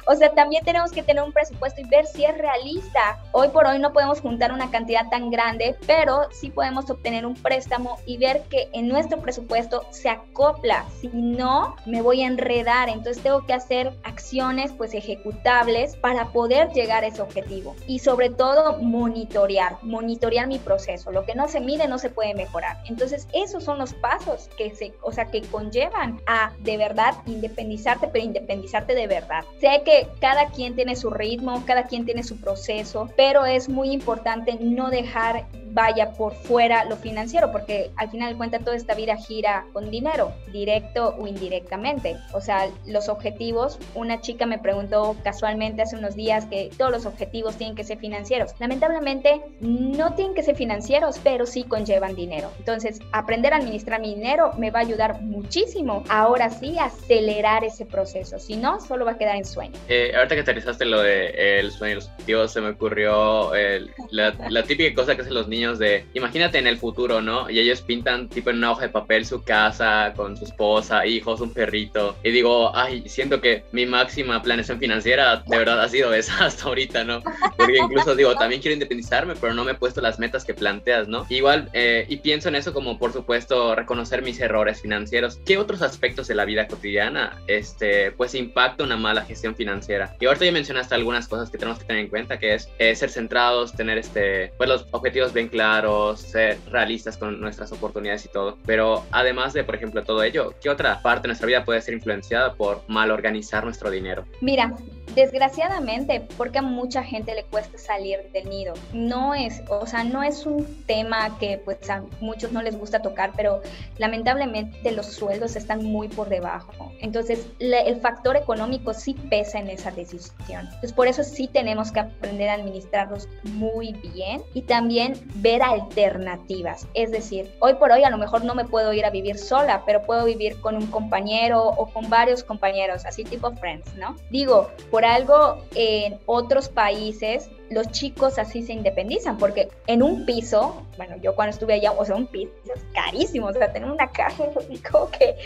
o 0.07 0.15
sea, 0.15 0.31
también 0.31 0.65
tenemos 0.65 0.93
que 0.93 1.03
tener 1.03 1.23
un 1.29 1.33
presupuesto 1.33 1.81
y 1.81 1.85
ver 1.85 2.07
si 2.07 2.25
es 2.25 2.37
realista. 2.37 3.23
Hoy 3.33 3.49
por 3.49 3.67
hoy 3.67 3.79
no 3.79 3.93
podemos 3.93 4.21
juntar 4.21 4.53
una 4.53 4.71
cantidad 4.71 5.09
tan 5.11 5.31
grande, 5.31 5.77
pero 5.87 6.29
sí 6.33 6.51
podemos 6.51 6.89
obtener 6.91 7.27
un 7.27 7.35
préstamo 7.35 7.99
y 8.07 8.17
ver 8.19 8.43
que 8.51 8.69
en 8.73 8.89
nuestro 8.89 9.21
presupuesto 9.21 9.87
se 9.91 10.09
acopla. 10.09 10.85
Si 11.01 11.09
no, 11.09 11.77
me 11.87 12.03
voy 12.03 12.23
a 12.23 12.27
enredar. 12.27 12.89
Entonces 12.89 13.23
tengo 13.23 13.47
que 13.47 13.53
hacer 13.53 13.93
acciones 14.05 14.73
pues 14.73 14.95
ejecutables 14.95 15.97
para 15.97 16.27
poder 16.29 16.71
llegar 16.73 17.05
a 17.05 17.09
ese 17.09 17.23
objetivo. 17.23 17.77
Y 17.87 18.01
sobre 18.01 18.31
todo 18.31 18.79
monitorear, 18.79 19.77
monitorear 19.83 20.47
mi 20.47 20.59
proceso. 20.59 21.13
Lo 21.13 21.25
que 21.25 21.35
no 21.35 21.49
se 21.49 21.61
mide 21.61 21.89
no 21.89 21.99
se 21.99 22.11
puede 22.11 22.35
mejorar. 22.35 22.79
Entonces 22.87 23.29
esos 23.33 23.65
son 23.65 23.79
los 23.79 23.95
pasos 23.95 24.49
que 24.57 24.75
se, 24.75 24.95
o 25.03 25.13
sea, 25.13 25.27
que 25.27 25.43
conllevan 25.43 26.21
a 26.27 26.53
de 26.61 26.77
verdad 26.77 27.15
independizarte, 27.27 28.09
pero 28.09 28.25
independizarte 28.25 28.95
de 28.95 29.07
verdad. 29.07 29.45
Sé 29.61 29.83
que 29.85 30.09
cada 30.21 30.47
quien 30.51 30.75
tiene 30.75 30.97
su 30.97 31.11
ritmo, 31.19 31.63
cada 31.67 31.85
quien 31.85 32.05
tiene 32.05 32.23
su 32.23 32.41
proceso, 32.41 33.09
pero 33.17 33.45
es 33.45 33.69
muy 33.69 33.91
importante 33.91 34.57
no 34.61 34.91
dejar 34.91 35.47
vaya 35.73 36.13
por 36.13 36.35
fuera 36.35 36.85
lo 36.85 36.97
financiero, 36.97 37.51
porque 37.53 37.91
al 37.97 38.11
final 38.11 38.31
de 38.33 38.37
cuentas 38.37 38.65
toda 38.65 38.77
esta 38.77 38.95
vida 38.95 39.17
gira 39.17 39.67
con 39.73 39.91
dinero, 39.91 40.33
directo 40.53 41.15
o 41.19 41.27
indirectamente. 41.27 42.17
O 42.33 42.41
sea, 42.41 42.69
los 42.87 43.09
objetivos, 43.09 43.79
una 43.95 44.21
chica 44.21 44.47
me 44.47 44.59
preguntó 44.59 45.17
casualmente 45.25 45.83
hace 45.83 45.97
unos 45.97 46.15
días 46.15 46.47
que 46.47 46.71
todos 46.77 46.91
los 46.91 47.07
objetivos 47.07 47.57
tienen 47.57 47.77
que 47.77 47.85
ser 47.85 47.99
financieros. 47.99 48.53
Lamentablemente 48.59 49.41
no 49.61 50.15
tienen 50.15 50.35
que 50.35 50.43
ser 50.43 50.57
financieros, 50.57 51.19
pero 51.23 51.47
sí 51.47 51.65
conllevan 51.65 52.15
dinero. 52.15 52.51
Entonces, 52.59 53.01
aprender 53.13 53.53
a 53.53 53.57
administrar 53.57 54.01
mi 54.01 54.15
dinero 54.15 54.53
me 54.59 54.71
va 54.71 54.81
a 54.81 54.83
ayudar 54.83 55.21
muchísimo. 55.23 56.05
Ahora 56.09 56.51
sí, 56.51 56.79
acelerar 56.79 57.65
ese 57.65 57.85
proceso. 57.87 58.39
Si 58.39 58.57
no, 58.57 58.81
solo 58.81 59.05
va 59.05 59.13
a 59.13 59.19
quedar 59.19 59.37
en 59.37 59.45
sueño. 59.45 59.75
Eh, 59.89 60.13
ahorita 60.17 60.35
que 60.35 60.41
aterrizaste 60.43 60.85
lo 60.85 61.01
de 61.03 61.27
eh, 61.27 61.61
el 61.61 61.71
sueño 61.71 61.93
y 61.93 61.95
los 61.97 62.09
objetivos, 62.09 62.53
se 62.53 62.61
me 62.61 62.71
ocurrió 62.71 63.55
el- 63.55 63.91
la, 64.11 64.35
la 64.49 64.63
típica 64.63 64.95
cosa 64.95 65.15
que 65.15 65.23
hacen 65.23 65.35
los 65.35 65.49
niños 65.49 65.58
niños 65.59 65.79
de, 65.79 66.07
imagínate 66.15 66.59
en 66.59 66.67
el 66.67 66.79
futuro, 66.79 67.21
¿no? 67.21 67.51
Y 67.51 67.59
ellos 67.59 67.83
pintan 67.83 68.29
tipo 68.29 68.51
en 68.51 68.59
una 68.59 68.73
hoja 68.73 68.83
de 68.83 68.89
papel 68.91 69.27
su 69.27 69.43
casa 69.43 70.13
con 70.17 70.37
su 70.37 70.45
esposa, 70.45 71.05
hijos, 71.07 71.41
un 71.41 71.53
perrito. 71.53 72.17
Y 72.23 72.31
digo, 72.31 72.75
ay, 72.75 73.03
siento 73.09 73.41
que 73.41 73.65
mi 73.73 73.87
máxima 73.87 74.41
planeación 74.43 74.79
financiera 74.79 75.43
de 75.47 75.59
verdad 75.59 75.81
ha 75.83 75.89
sido 75.89 76.13
esa 76.19 76.47
hasta 76.47 76.65
ahorita, 76.65 77.05
¿no? 77.05 77.23
Porque 77.57 77.79
incluso 77.79 78.15
digo, 78.15 78.35
también 78.37 78.61
quiero 78.61 78.75
independizarme, 78.75 79.35
pero 79.41 79.55
no 79.55 79.65
me 79.65 79.73
he 79.73 79.75
puesto 79.75 80.01
las 80.01 80.19
metas 80.19 80.45
que 80.45 80.55
planteas, 80.55 81.09
¿no? 81.09 81.27
Igual, 81.29 81.69
eh, 81.73 82.07
y 82.09 82.17
pienso 82.17 82.49
en 82.49 82.55
eso 82.55 82.73
como, 82.73 82.99
por 82.99 83.13
supuesto, 83.13 83.75
reconocer 83.75 84.23
mis 84.23 84.41
errores 84.41 84.81
financieros. 84.81 85.41
¿Qué 85.45 85.59
otros 85.59 85.83
aspectos 85.83 86.29
de 86.29 86.35
la 86.35 86.45
vida 86.45 86.67
cotidiana, 86.67 87.43
este, 87.47 88.13
pues, 88.13 88.35
impacta 88.35 88.85
una 88.85 88.97
mala 88.97 89.25
gestión 89.25 89.57
financiera? 89.57 90.15
Y 90.21 90.27
ahorita 90.27 90.45
ya 90.45 90.53
mencionaste 90.53 90.95
algunas 90.95 91.27
cosas 91.29 91.51
que 91.51 91.59
tenemos 91.59 91.79
que 91.81 91.87
tener 91.87 92.05
en 92.05 92.09
cuenta, 92.09 92.39
que 92.39 92.55
es 92.55 92.69
eh, 92.79 92.95
ser 92.95 93.11
centrados, 93.11 93.73
tener, 93.73 93.99
este, 93.99 94.53
pues, 94.57 94.69
los 94.69 94.87
objetivos 94.93 95.33
bien 95.33 95.48
claros, 95.49 96.21
ser 96.21 96.59
realistas 96.71 97.17
con 97.17 97.41
nuestras 97.41 97.73
oportunidades 97.73 98.25
y 98.25 98.29
todo. 98.29 98.59
Pero 98.67 99.05
además 99.11 99.53
de, 99.53 99.65
por 99.65 99.75
ejemplo, 99.75 100.05
todo 100.05 100.23
ello, 100.23 100.55
¿qué 100.61 100.71
otra 100.71 101.01
parte 101.03 101.23
de 101.23 101.29
nuestra 101.29 101.47
vida 101.47 101.65
puede 101.65 101.81
ser 101.81 101.95
influenciada 101.95 102.55
por 102.55 102.83
mal 102.89 103.11
organizar 103.11 103.65
nuestro 103.65 103.91
dinero? 103.91 104.25
Mira, 104.41 104.75
desgraciadamente, 105.15 106.27
porque 106.37 106.59
a 106.59 106.63
mucha 106.63 107.03
gente 107.03 107.35
le 107.35 107.45
cuesta 107.45 107.79
salir 107.79 108.31
del 108.33 108.49
nido. 108.49 108.75
No 108.93 109.35
es, 109.35 109.63
o 109.69 109.87
sea, 109.87 110.05
no 110.05 110.23
es 110.23 110.47
un 110.47 110.67
tema 110.87 111.39
que 111.39 111.59
pues 111.65 111.89
a 111.91 112.03
muchos 112.21 112.53
no 112.53 112.63
les 112.63 112.79
gusta 112.79 113.01
tocar, 113.01 113.33
pero 113.37 113.61
lamentablemente 113.99 114.93
los 114.93 115.07
sueldos 115.07 115.57
están 115.57 115.85
muy 115.85 116.09
por 116.09 116.29
debajo. 116.29 116.93
Entonces, 117.01 117.47
el 117.59 118.01
factor 118.01 118.37
económico 118.37 118.95
sí 118.95 119.15
pesa 119.15 119.59
en 119.59 119.71
esa 119.71 119.91
decisión. 119.91 120.65
Entonces, 120.67 120.93
por 120.93 121.07
eso 121.07 121.23
sí 121.23 121.49
tenemos 121.49 121.93
que 121.93 122.01
aprender 122.01 122.49
a 122.49 122.55
administrarlos 122.55 123.29
muy 123.45 123.93
bien 124.15 124.43
y 124.55 124.63
también 124.63 125.15
ver 125.37 125.63
alternativas. 125.63 126.87
Es 126.95 127.11
decir, 127.11 127.53
hoy 127.61 127.75
por 127.75 127.93
hoy 127.93 128.05
a 128.05 128.11
lo 128.11 128.19
mejor 128.19 128.45
no 128.45 128.55
me 128.55 128.65
puedo 128.65 128.93
ir 128.93 129.05
a 129.05 129.11
vivir 129.11 129.39
sola, 129.39 129.83
pero 129.87 130.03
puedo 130.03 130.25
vivir 130.25 130.61
con 130.61 130.77
un 130.77 130.87
compañero 130.87 131.63
o 131.63 131.87
con 131.87 132.09
varios 132.11 132.43
compañeros, 132.43 133.05
así 133.05 133.25
tipo 133.25 133.53
friends, 133.53 133.95
¿no? 133.95 134.17
Digo, 134.31 134.71
por 134.91 134.98
algo 135.05 135.63
en 135.75 136.19
otros 136.27 136.69
países 136.69 137.51
los 137.71 137.91
chicos 137.91 138.39
así 138.39 138.63
se 138.63 138.73
independizan, 138.73 139.37
porque 139.37 139.69
en 139.87 140.03
un 140.03 140.25
piso, 140.25 140.87
bueno, 140.97 141.17
yo 141.21 141.35
cuando 141.35 141.51
estuve 141.51 141.75
allá, 141.75 141.93
o 141.93 142.05
sea, 142.05 142.17
un 142.17 142.27
piso 142.27 142.51
es 142.75 142.83
carísimo, 142.95 143.49
o 143.49 143.53
sea, 143.53 143.73
tener 143.73 143.91
una 143.91 144.11
caja 144.11 144.45
como 144.91 145.11
que 145.11 145.37